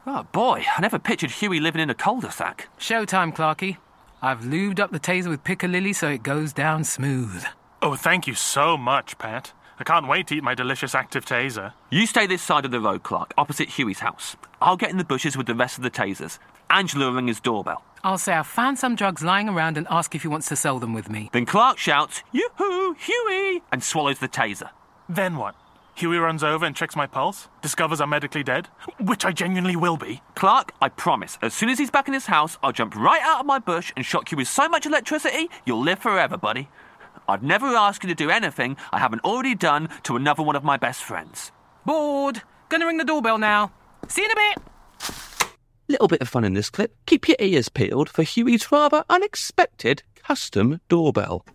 Oh 0.08 0.24
boy, 0.32 0.66
I 0.76 0.82
never 0.82 0.98
pictured 0.98 1.30
Huey 1.30 1.60
living 1.60 1.82
in 1.82 1.92
a 1.92 1.96
cul-de-sac. 1.96 2.68
Showtime, 2.80 3.36
Clarky. 3.36 3.78
I've 4.24 4.42
lubed 4.42 4.80
up 4.80 4.92
the 4.92 5.00
taser 5.00 5.30
with 5.30 5.44
piccalilli 5.44 5.94
so 5.94 6.10
it 6.10 6.24
goes 6.24 6.52
down 6.52 6.84
smooth. 6.84 7.46
Oh, 7.84 7.96
thank 7.96 8.28
you 8.28 8.36
so 8.36 8.78
much, 8.78 9.18
Pat. 9.18 9.54
I 9.80 9.84
can't 9.84 10.08
wait 10.08 10.28
to 10.28 10.36
eat 10.36 10.44
my 10.44 10.54
delicious 10.54 10.94
active 10.94 11.26
taser. 11.26 11.74
You 11.90 12.06
stay 12.06 12.28
this 12.28 12.44
side 12.44 12.64
of 12.64 12.70
the 12.70 12.80
road, 12.80 13.02
Clarke, 13.02 13.34
opposite 13.40 13.70
Huey's 13.70 14.00
house. 14.00 14.36
I'll 14.62 14.78
get 14.78 14.92
in 14.92 14.98
the 14.98 15.04
bushes 15.04 15.36
with 15.36 15.48
the 15.48 15.56
rest 15.56 15.78
of 15.78 15.84
the 15.84 15.90
tasers. 15.90 16.38
Angela 16.70 17.08
will 17.08 17.14
ring 17.14 17.28
his 17.28 17.40
doorbell. 17.40 17.84
I'll 18.04 18.20
say 18.20 18.36
I 18.36 18.44
found 18.44 18.78
some 18.78 18.96
drugs 18.96 19.24
lying 19.24 19.50
around 19.50 19.78
and 19.80 19.88
ask 19.90 20.14
if 20.14 20.22
he 20.22 20.28
wants 20.28 20.48
to 20.50 20.56
sell 20.56 20.78
them 20.78 20.94
with 20.94 21.10
me. 21.10 21.32
Then 21.34 21.48
Clarke 21.48 21.80
shouts, 21.80 22.22
Yoo-hoo, 22.32 22.94
Huey, 22.94 23.64
and 23.72 23.84
swallows 23.84 24.20
the 24.20 24.28
taser. 24.28 24.70
Then 25.10 25.38
what? 25.38 25.56
Huey 25.96 26.20
runs 26.20 26.44
over 26.44 26.66
and 26.66 26.76
checks 26.76 26.96
my 26.96 27.08
pulse, 27.08 27.48
discovers 27.64 28.00
I'm 28.00 28.12
medically 28.12 28.44
dead, 28.44 28.68
which 29.00 29.26
I 29.26 29.32
genuinely 29.32 29.76
will 29.76 29.98
be. 29.98 30.22
Clarke, 30.36 30.74
I 30.82 30.90
promise, 30.90 31.40
as 31.42 31.56
soon 31.56 31.70
as 31.70 31.80
he's 31.80 31.92
back 31.92 32.08
in 32.08 32.14
his 32.14 32.28
house, 32.28 32.60
I'll 32.62 32.72
jump 32.72 32.96
right 32.96 33.22
out 33.24 33.40
of 33.40 33.46
my 33.48 33.58
bush 33.58 33.92
and 33.96 34.06
shock 34.06 34.32
you 34.32 34.38
with 34.38 34.48
so 34.48 34.70
much 34.70 34.86
electricity, 34.86 35.50
you'll 35.66 35.82
live 35.82 36.00
forever, 36.00 36.38
buddy. 36.38 36.70
I'd 37.32 37.44
never 37.44 37.68
ask 37.68 38.04
you 38.04 38.10
to 38.10 38.16
do 38.16 38.30
anything 38.30 38.76
I 38.92 39.00
haven't 39.00 39.24
already 39.24 39.56
done 39.56 39.88
to 40.04 40.18
another 40.18 40.44
one 40.44 40.58
of 40.58 40.66
my 40.66 40.76
best 40.76 41.02
friends. 41.02 41.54
Bored. 41.86 42.42
Gonna 42.68 42.86
ring 42.86 42.98
the 42.98 43.06
doorbell 43.06 43.38
now. 43.38 43.72
See 44.10 44.22
you 44.22 44.26
in 44.26 44.32
a 44.32 44.36
bit. 44.36 44.58
Little 45.88 46.10
bit 46.10 46.22
of 46.22 46.28
fun 46.28 46.44
in 46.44 46.56
this 46.56 46.70
clip. 46.70 46.94
Keep 47.06 47.30
your 47.30 47.38
ears 47.40 47.70
peeled 47.70 48.10
for 48.10 48.24
Huey's 48.24 48.70
rather 48.70 49.06
unexpected 49.10 50.04
custom 50.16 50.82
doorbell. 50.90 51.46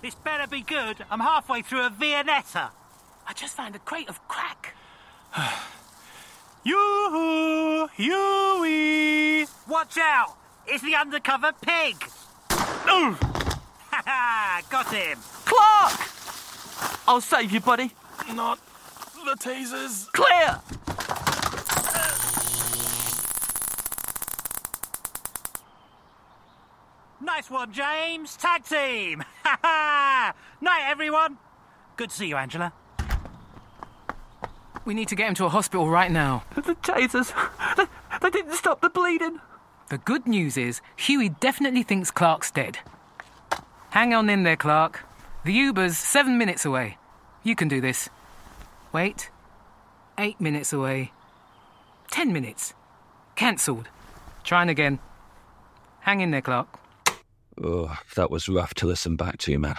This 0.00 0.14
better 0.14 0.46
be 0.46 0.62
good. 0.62 1.04
I'm 1.10 1.20
halfway 1.20 1.60
through 1.60 1.84
a 1.84 1.90
Viennetta. 1.90 2.70
I 3.26 3.32
just 3.34 3.54
found 3.54 3.76
a 3.76 3.78
crate 3.78 4.08
of 4.08 4.26
crack. 4.28 4.74
Yoo-hoo! 6.64 7.88
Huey! 7.96 9.46
Watch 9.68 9.98
out! 9.98 10.36
It's 10.64 10.82
the 10.84 10.94
undercover 10.94 11.50
pig! 11.60 12.08
Oh! 12.50 13.18
Ha 13.90 14.02
ha! 14.06 14.62
Got 14.70 14.94
him! 14.94 15.18
Clarke! 15.44 17.02
I'll 17.08 17.20
save 17.20 17.50
you, 17.50 17.58
buddy. 17.58 17.90
Not 18.32 18.60
the 19.24 19.34
tasers. 19.34 20.06
Clear! 20.12 20.60
Nice 27.20 27.50
one, 27.50 27.72
James! 27.72 28.36
Tag 28.36 28.64
team! 28.64 29.24
Ha 29.44 29.58
ha! 29.60 30.34
Night, 30.60 30.84
everyone! 30.86 31.38
Good 31.96 32.10
to 32.10 32.16
see 32.16 32.28
you, 32.28 32.36
Angela. 32.36 32.72
We 34.84 34.94
need 34.94 35.08
to 35.08 35.14
get 35.14 35.28
him 35.28 35.34
to 35.34 35.44
a 35.44 35.48
hospital 35.48 35.88
right 35.88 36.10
now. 36.10 36.44
The 36.54 36.74
tasers. 36.74 37.32
They, 37.76 37.86
they 38.20 38.30
didn't 38.30 38.54
stop 38.54 38.80
the 38.82 38.90
bleeding. 38.90 39.40
The 39.88 39.98
good 39.98 40.26
news 40.26 40.56
is, 40.56 40.80
Huey 40.96 41.30
definitely 41.30 41.82
thinks 41.82 42.10
Clarke's 42.10 42.50
dead. 42.50 42.78
Hang 43.90 44.12
on 44.14 44.28
in 44.28 44.42
there, 44.42 44.56
Clarke. 44.56 45.04
The 45.44 45.52
Uber's 45.52 45.96
seven 45.96 46.38
minutes 46.38 46.64
away. 46.64 46.98
You 47.42 47.56
can 47.56 47.68
do 47.68 47.80
this. 47.80 48.08
Wait. 48.92 49.30
Eight 50.18 50.40
minutes 50.40 50.72
away. 50.72 51.12
Ten 52.10 52.32
minutes. 52.32 52.74
Cancelled. 53.34 53.88
Trying 54.44 54.68
again. 54.68 54.98
Hang 56.00 56.20
in 56.20 56.30
there, 56.30 56.42
Clarke. 56.42 56.78
Oh, 57.62 57.96
that 58.16 58.30
was 58.30 58.48
rough 58.48 58.74
to 58.74 58.86
listen 58.86 59.16
back 59.16 59.38
to, 59.38 59.58
man. 59.58 59.76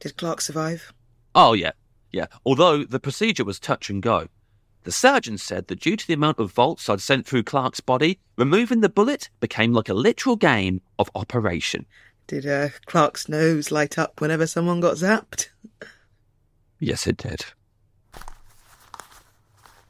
Did 0.00 0.16
Clarke 0.16 0.40
survive? 0.40 0.92
Oh, 1.34 1.52
yeah, 1.52 1.72
yeah. 2.12 2.26
Although 2.44 2.84
the 2.84 3.00
procedure 3.00 3.44
was 3.44 3.58
touch 3.58 3.90
and 3.90 4.02
go. 4.02 4.28
The 4.84 4.92
surgeon 4.92 5.38
said 5.38 5.68
that 5.68 5.80
due 5.80 5.96
to 5.96 6.06
the 6.06 6.12
amount 6.12 6.38
of 6.38 6.52
volts 6.52 6.88
I'd 6.90 7.00
sent 7.00 7.26
through 7.26 7.44
Clarke's 7.44 7.80
body, 7.80 8.20
removing 8.36 8.80
the 8.80 8.90
bullet 8.90 9.30
became 9.40 9.72
like 9.72 9.88
a 9.88 9.94
literal 9.94 10.36
game 10.36 10.82
of 10.98 11.10
operation. 11.14 11.86
Did 12.26 12.46
uh, 12.46 12.68
Clarke's 12.84 13.28
nose 13.28 13.70
light 13.70 13.98
up 13.98 14.20
whenever 14.20 14.46
someone 14.46 14.80
got 14.80 14.96
zapped? 14.96 15.48
Yes, 16.80 17.06
it 17.06 17.16
did. 17.16 17.46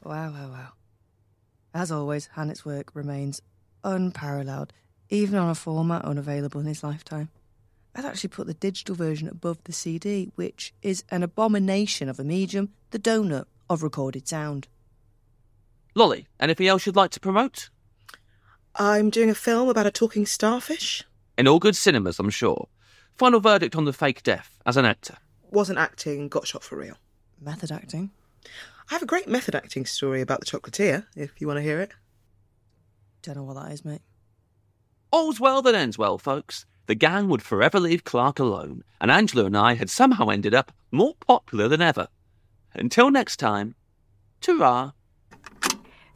Wow, 0.05 0.31
wow, 0.31 0.49
wow. 0.49 0.69
As 1.73 1.91
always, 1.91 2.29
Hannett's 2.35 2.63
work 2.63 2.91
remains 2.93 3.41
unparalleled, 3.83 4.71
even 5.09 5.37
on 5.37 5.49
a 5.49 5.55
format 5.55 6.05
unavailable 6.05 6.61
in 6.61 6.67
his 6.67 6.83
lifetime. 6.83 7.29
I'd 7.95 8.05
actually 8.05 8.29
put 8.29 8.47
the 8.47 8.53
digital 8.53 8.95
version 8.95 9.27
above 9.27 9.61
the 9.65 9.73
CD, 9.73 10.31
which 10.35 10.73
is 10.81 11.03
an 11.09 11.23
abomination 11.23 12.07
of 12.07 12.17
a 12.19 12.23
medium, 12.23 12.69
the 12.91 12.99
donut 12.99 13.47
of 13.69 13.83
recorded 13.83 14.27
sound. 14.27 14.67
Lolly, 15.97 16.27
anything 16.41 16.67
else 16.67 16.85
you'd 16.85 16.97
like 16.97 17.11
to 17.11 17.21
promote? 17.21 17.69
I'm 18.75 19.09
doing 19.09 19.29
a 19.29 19.35
film 19.35 19.69
about 19.69 19.87
a 19.87 19.91
talking 19.91 20.25
starfish. 20.25 21.03
In 21.37 21.47
all 21.47 21.57
good 21.59 21.77
cinemas, 21.77 22.19
I'm 22.19 22.29
sure. 22.29 22.67
Final 23.13 23.39
verdict 23.39 23.77
on 23.77 23.85
the 23.85 23.93
fake 23.93 24.21
death 24.21 24.59
as 24.65 24.75
an 24.75 24.83
actor. 24.83 25.15
Wasn't 25.51 25.79
acting, 25.79 26.27
got 26.27 26.45
shot 26.45 26.63
for 26.63 26.77
real. 26.77 26.97
Method 27.39 27.71
acting? 27.71 28.11
I 28.89 28.93
have 28.93 29.03
a 29.03 29.05
great 29.07 29.29
method 29.29 29.55
acting 29.55 29.85
story 29.85 30.19
about 30.19 30.41
the 30.41 30.45
chocolatier, 30.45 31.05
if 31.15 31.39
you 31.39 31.47
want 31.47 31.57
to 31.57 31.63
hear 31.63 31.79
it. 31.79 31.91
Don't 33.21 33.37
know 33.37 33.43
what 33.43 33.55
that 33.55 33.71
is, 33.71 33.85
mate. 33.85 34.01
All's 35.11 35.39
well 35.39 35.61
that 35.61 35.75
ends 35.75 35.97
well, 35.97 36.17
folks. 36.17 36.65
The 36.87 36.95
gang 36.95 37.29
would 37.29 37.41
forever 37.41 37.79
leave 37.79 38.03
Clarke 38.03 38.39
alone, 38.39 38.83
and 38.99 39.09
Angela 39.09 39.45
and 39.45 39.57
I 39.57 39.75
had 39.75 39.89
somehow 39.89 40.27
ended 40.27 40.53
up 40.53 40.73
more 40.91 41.15
popular 41.25 41.69
than 41.69 41.81
ever. 41.81 42.09
Until 42.73 43.09
next 43.09 43.37
time, 43.37 43.75
ta 44.41 44.93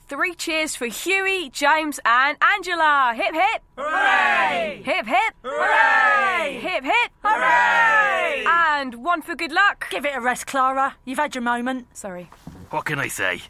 Three 0.09 0.33
cheers 0.33 0.75
for 0.75 0.87
Huey, 0.87 1.51
James, 1.51 1.99
and 2.03 2.35
Angela. 2.41 3.13
Hip 3.15 3.31
hip. 3.31 3.61
Hooray! 3.77 4.81
Hip 4.83 5.05
hip. 5.05 5.35
Hooray! 5.43 6.59
Hip 6.59 6.83
hip. 6.83 7.11
Hooray! 7.23 8.43
And 8.47 9.05
one 9.05 9.21
for 9.21 9.35
good 9.35 9.51
luck. 9.51 9.87
Give 9.91 10.05
it 10.05 10.15
a 10.15 10.19
rest, 10.19 10.47
Clara. 10.47 10.95
You've 11.05 11.19
had 11.19 11.35
your 11.35 11.43
moment. 11.43 11.95
Sorry. 11.95 12.27
What 12.71 12.85
can 12.85 12.97
I 12.97 13.07
say? 13.07 13.43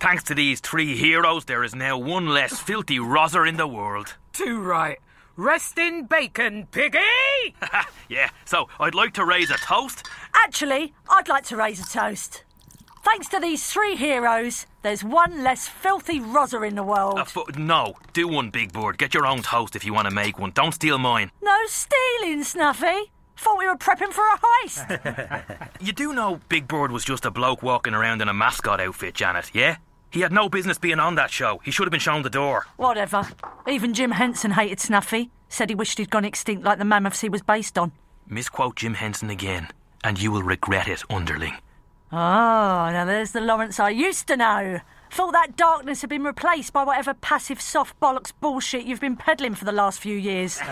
Thanks 0.00 0.24
to 0.24 0.34
these 0.34 0.58
three 0.58 0.96
heroes, 0.96 1.44
there 1.44 1.62
is 1.62 1.76
now 1.76 1.96
one 1.96 2.26
less 2.26 2.58
filthy 2.58 2.98
rozzer 2.98 3.48
in 3.48 3.56
the 3.56 3.68
world. 3.68 4.14
Too 4.32 4.60
right. 4.60 4.98
Rest 5.36 5.78
in 5.78 6.06
bacon, 6.06 6.66
piggy! 6.72 6.98
yeah, 8.08 8.30
so 8.44 8.68
I'd 8.80 8.96
like 8.96 9.14
to 9.14 9.24
raise 9.24 9.50
a 9.52 9.58
toast. 9.58 10.08
Actually, 10.34 10.92
I'd 11.08 11.28
like 11.28 11.44
to 11.44 11.56
raise 11.56 11.80
a 11.80 11.88
toast. 11.88 12.42
Thanks 13.02 13.28
to 13.28 13.40
these 13.40 13.66
three 13.66 13.96
heroes, 13.96 14.66
there's 14.82 15.02
one 15.02 15.42
less 15.42 15.66
filthy 15.66 16.20
rozzer 16.20 16.66
in 16.66 16.74
the 16.74 16.82
world. 16.82 17.18
Uh, 17.18 17.24
fu- 17.24 17.46
no, 17.56 17.94
do 18.12 18.28
one, 18.28 18.50
Big 18.50 18.72
Bird. 18.72 18.98
Get 18.98 19.14
your 19.14 19.26
own 19.26 19.42
toast 19.42 19.74
if 19.74 19.84
you 19.84 19.94
want 19.94 20.08
to 20.08 20.14
make 20.14 20.38
one. 20.38 20.50
Don't 20.50 20.72
steal 20.74 20.98
mine. 20.98 21.30
No 21.42 21.56
stealing, 21.66 22.44
Snuffy. 22.44 23.10
Thought 23.38 23.58
we 23.58 23.66
were 23.66 23.76
prepping 23.76 24.12
for 24.12 24.22
a 24.26 24.38
heist. 24.38 25.66
You 25.80 25.92
do 25.94 26.12
know 26.12 26.40
Big 26.50 26.68
Bird 26.68 26.92
was 26.92 27.04
just 27.04 27.24
a 27.24 27.30
bloke 27.30 27.62
walking 27.62 27.94
around 27.94 28.20
in 28.20 28.28
a 28.28 28.34
mascot 28.34 28.80
outfit, 28.80 29.14
Janet, 29.14 29.50
yeah? 29.54 29.76
He 30.10 30.20
had 30.20 30.30
no 30.32 30.50
business 30.50 30.76
being 30.76 30.98
on 31.00 31.14
that 31.14 31.30
show. 31.30 31.60
He 31.64 31.70
should 31.70 31.84
have 31.86 31.90
been 31.90 32.00
shown 32.00 32.22
the 32.22 32.28
door. 32.28 32.66
Whatever. 32.76 33.26
Even 33.66 33.94
Jim 33.94 34.10
Henson 34.10 34.50
hated 34.50 34.78
Snuffy. 34.78 35.30
Said 35.48 35.70
he 35.70 35.74
wished 35.74 35.96
he'd 35.96 36.10
gone 36.10 36.26
extinct 36.26 36.64
like 36.64 36.78
the 36.78 36.84
mammoths 36.84 37.22
he 37.22 37.30
was 37.30 37.40
based 37.40 37.78
on. 37.78 37.92
Misquote 38.28 38.76
Jim 38.76 38.94
Henson 38.94 39.30
again, 39.30 39.68
and 40.04 40.20
you 40.20 40.30
will 40.30 40.42
regret 40.42 40.86
it, 40.86 41.02
underling. 41.08 41.54
Oh, 42.12 42.16
now 42.16 43.04
there's 43.04 43.30
the 43.30 43.40
Lawrence 43.40 43.78
I 43.78 43.90
used 43.90 44.26
to 44.26 44.36
know. 44.36 44.80
Thought 45.12 45.32
that 45.32 45.56
darkness 45.56 46.00
had 46.00 46.10
been 46.10 46.24
replaced 46.24 46.72
by 46.72 46.82
whatever 46.82 47.14
passive 47.14 47.60
soft 47.60 47.98
bollocks 48.00 48.32
bullshit 48.40 48.84
you've 48.84 49.00
been 49.00 49.16
peddling 49.16 49.54
for 49.54 49.64
the 49.64 49.72
last 49.72 50.00
few 50.00 50.16
years. 50.16 50.58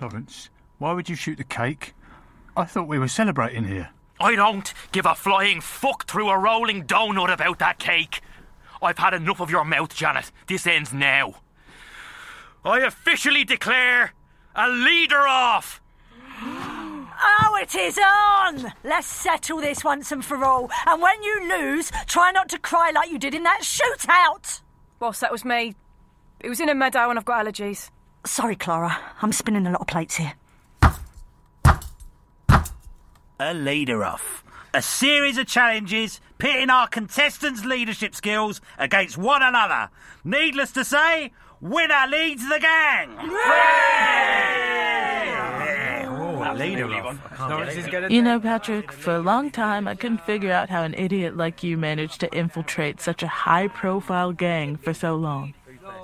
Lawrence, 0.00 0.50
why 0.78 0.92
would 0.92 1.08
you 1.08 1.14
shoot 1.14 1.38
the 1.38 1.44
cake? 1.44 1.94
I 2.56 2.64
thought 2.64 2.88
we 2.88 2.98
were 2.98 3.06
celebrating 3.08 3.64
here. 3.64 3.90
I 4.18 4.34
don't 4.34 4.74
give 4.90 5.06
a 5.06 5.14
flying 5.14 5.60
fuck 5.60 6.06
through 6.06 6.28
a 6.28 6.38
rolling 6.38 6.86
donut 6.86 7.32
about 7.32 7.60
that 7.60 7.78
cake. 7.78 8.20
I've 8.82 8.98
had 8.98 9.14
enough 9.14 9.40
of 9.40 9.50
your 9.50 9.64
mouth, 9.64 9.94
Janet. 9.94 10.32
This 10.48 10.66
ends 10.66 10.92
now. 10.92 11.36
I 12.64 12.80
officially 12.80 13.44
declare 13.44 14.12
a 14.54 14.68
leader 14.68 15.26
off. 15.26 15.80
Oh, 16.40 17.58
it 17.60 17.74
is 17.74 17.98
on! 17.98 18.72
Let's 18.84 19.06
settle 19.06 19.58
this 19.58 19.82
once 19.84 20.12
and 20.12 20.24
for 20.24 20.44
all. 20.44 20.70
And 20.86 21.02
when 21.02 21.22
you 21.22 21.48
lose, 21.48 21.90
try 22.06 22.30
not 22.30 22.48
to 22.50 22.58
cry 22.58 22.90
like 22.94 23.10
you 23.10 23.18
did 23.18 23.34
in 23.34 23.42
that 23.44 23.62
shootout. 23.62 24.60
Boss, 24.98 25.20
that 25.20 25.32
was 25.32 25.44
me. 25.44 25.74
It 26.40 26.48
was 26.48 26.60
in 26.60 26.68
a 26.68 26.74
meadow 26.74 27.10
and 27.10 27.18
I've 27.18 27.24
got 27.24 27.44
allergies. 27.44 27.90
Sorry, 28.24 28.54
Clara. 28.54 28.96
I'm 29.20 29.32
spinning 29.32 29.66
a 29.66 29.70
lot 29.70 29.80
of 29.80 29.86
plates 29.88 30.16
here. 30.16 30.34
A 33.40 33.54
leader 33.54 34.04
off. 34.04 34.44
A 34.74 34.82
series 34.82 35.36
of 35.36 35.46
challenges 35.46 36.20
pitting 36.38 36.70
our 36.70 36.86
contestants' 36.86 37.64
leadership 37.64 38.14
skills 38.14 38.60
against 38.78 39.18
one 39.18 39.42
another. 39.42 39.90
Needless 40.24 40.72
to 40.72 40.84
say, 40.84 41.32
winner 41.62 42.06
leads 42.08 42.46
the 42.48 42.58
gang. 42.58 43.10
You 48.10 48.20
know, 48.20 48.40
Patrick, 48.40 48.92
for 48.92 49.14
a 49.14 49.20
long 49.20 49.50
time 49.50 49.88
I 49.88 49.94
couldn't 49.94 50.26
figure 50.26 50.52
out 50.52 50.68
how 50.68 50.82
an 50.82 50.94
idiot 50.94 51.36
like 51.36 51.62
you 51.62 51.78
managed 51.78 52.20
to 52.20 52.36
infiltrate 52.36 53.00
such 53.00 53.22
a 53.22 53.28
high 53.28 53.68
profile 53.68 54.32
gang 54.32 54.76
for 54.76 54.92
so 54.92 55.14
long. 55.14 55.54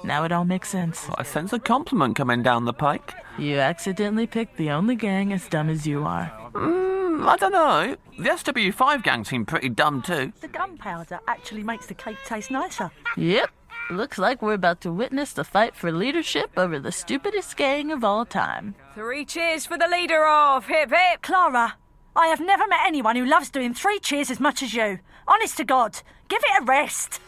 Now 0.05 0.25
it 0.25 0.33
all 0.33 0.45
makes 0.45 0.69
sense. 0.69 1.09
I 1.17 1.25
sense 1.25 1.53
a 1.53 1.59
compliment 1.59 2.17
coming 2.17 2.43
down 2.43 2.65
the 2.65 2.73
pike. 2.73 3.15
You 3.37 3.59
accidentally 3.59 4.27
picked 4.27 4.57
the 4.57 4.71
only 4.71 4.95
gang 4.95 5.33
as 5.33 5.49
dumb 5.49 5.69
as 5.69 5.87
you 5.87 6.05
are. 6.05 6.33
Mm, 6.53 7.29
I 7.29 7.37
don't 7.37 7.53
know. 7.53 7.97
The 8.17 8.31
SW5 8.31 9.03
gang 9.03 9.25
seem 9.25 9.45
pretty 9.45 9.69
dumb 9.69 10.03
too. 10.03 10.33
The 10.41 10.49
gunpowder 10.49 11.19
actually 11.27 11.65
makes 11.65 11.87
the 11.87 11.95
cake 11.95 12.19
taste 12.25 12.51
nicer. 12.51 12.91
Yep. 13.17 13.51
Looks 13.91 14.19
like 14.19 14.43
we're 14.43 14.53
about 14.53 14.83
to 14.83 14.93
witness 14.93 15.33
the 15.33 15.45
fight 15.45 15.75
for 15.75 15.91
leadership 15.91 16.51
over 16.59 16.79
the 16.79 16.93
stupidest 16.93 17.57
gang 17.57 17.91
of 17.91 18.05
all 18.05 18.27
time. 18.27 18.75
Three 18.95 19.25
cheers 19.25 19.65
for 19.65 19.79
the 19.79 19.89
leader 19.89 20.27
of 20.27 20.67
Hip 20.67 20.91
Hip. 20.91 21.23
Clara, 21.23 21.75
I 22.15 22.27
have 22.27 22.39
never 22.41 22.67
met 22.67 22.81
anyone 22.85 23.17
who 23.17 23.25
loves 23.25 23.49
doing 23.49 23.73
three 23.73 23.99
cheers 23.99 24.31
as 24.31 24.41
much 24.41 24.63
as 24.63 24.75
you. 24.75 24.99
Honest 25.27 25.57
to 25.57 25.65
God, 25.65 26.03
give 26.29 26.43
it 26.45 26.63
a 26.63 26.65
rest. 26.67 27.21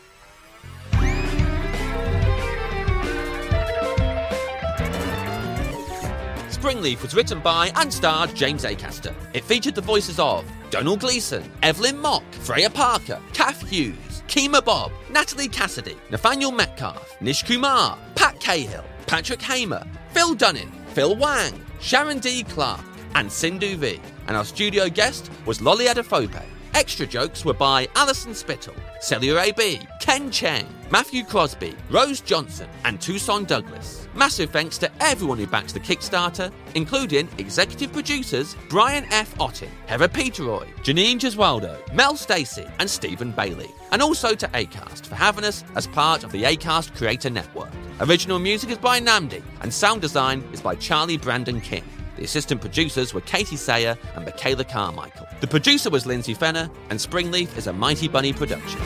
Springleaf 6.51 7.01
was 7.01 7.15
written 7.15 7.41
by 7.41 7.73
and 7.77 7.91
starred 7.91 8.35
James 8.35 8.65
Acaster. 8.65 9.15
It 9.33 9.45
featured 9.45 9.75
the 9.75 9.81
voices 9.81 10.19
of 10.19 10.45
Domhnall 10.69 10.99
Gleeson, 10.99 11.51
Evelyn 11.63 11.99
Mok, 11.99 12.23
Freya 12.33 12.69
Parker, 12.69 13.19
Kath 13.33 13.67
Hughes, 13.67 14.10
Kemah 14.31 14.65
Bob, 14.65 14.93
Natalie 15.11 15.49
Cassidy, 15.49 15.97
Nathaniel 16.09 16.53
Metcalfe, 16.53 17.21
Nish 17.21 17.43
Kumar, 17.43 17.99
Pat 18.15 18.39
Cahill, 18.39 18.85
Patrick 19.09 19.43
Hamer, 19.43 19.85
Phil 20.13 20.37
Dunning, 20.37 20.71
Phil 20.95 21.17
Wang, 21.17 21.53
Sharon 21.81 22.21
D. 22.21 22.45
Clarke, 22.45 22.81
and 23.17 23.31
Sindhu 23.31 23.77
Vee. 23.77 24.01
And 24.29 24.37
our 24.37 24.45
studio 24.45 24.89
guest 24.89 25.33
was 25.47 25.61
Lolly 25.61 25.87
Adefope. 25.87 26.45
Extra 26.75 27.07
jokes 27.07 27.45
were 27.45 27.55
by 27.55 27.89
Alison 27.97 28.33
Spittle, 28.33 28.77
Celya 29.01 29.37
AB, 29.37 29.81
Ken 30.01 30.31
Cheng, 30.31 30.69
Matthew 30.93 31.25
Crosby, 31.25 31.75
Rose 31.91 32.21
Johnson, 32.21 32.69
and 32.85 33.01
Tucson 33.01 33.43
Douglas. 33.43 34.00
Massive 34.15 34.51
thanks 34.51 34.77
to 34.79 34.91
everyone 35.01 35.39
who 35.39 35.47
backed 35.47 35.73
the 35.73 35.81
Kickstarter, 35.81 36.53
including 36.75 37.29
executive 37.39 37.93
producers 37.93 38.57
Brian 38.69 39.05
F. 39.13 39.39
Ottin, 39.39 39.71
Heather 39.87 40.09
Peteroy, 40.09 40.67
Janine 40.83 41.19
Gesualdo, 41.19 41.77
Mel 41.95 42.17
Stacey, 42.17 42.67
and 42.81 42.91
Stephen 42.91 43.31
Bailey. 43.31 43.71
And 43.93 44.03
also 44.03 44.35
to 44.35 44.49
ACAST 44.49 45.07
for 45.07 45.15
having 45.15 45.45
us 45.45 45.65
as 45.77 45.87
part 45.87 46.25
of 46.25 46.33
the 46.33 46.43
ACAST 46.43 46.97
Creator 46.97 47.31
Network. 47.31 47.71
Original 48.01 48.39
music 48.39 48.71
is 48.71 48.79
by 48.79 49.01
Namdi, 49.01 49.43
and 49.61 49.73
sound 49.73 50.01
design 50.01 50.43
is 50.53 50.61
by 50.61 50.75
Charlie 50.75 51.19
Brandon 51.19 51.61
King. 51.61 51.85
The 52.17 52.25
assistant 52.25 52.61
producers 52.61 53.15
were 53.15 53.21
Katie 53.23 53.57
Sayer 53.57 53.97
and 54.15 54.25
Michaela 54.25 54.65
Carmichael. 54.65 55.27
The 55.41 55.47
producer 55.47 55.89
was 55.89 56.05
Lindsay 56.05 56.35
Fenner, 56.35 56.69
and 56.91 56.99
Springleaf 56.99 57.57
is 57.57 57.69
a 57.69 57.73
Mighty 57.73 58.09
Bunny 58.09 58.33
production. 58.33 58.81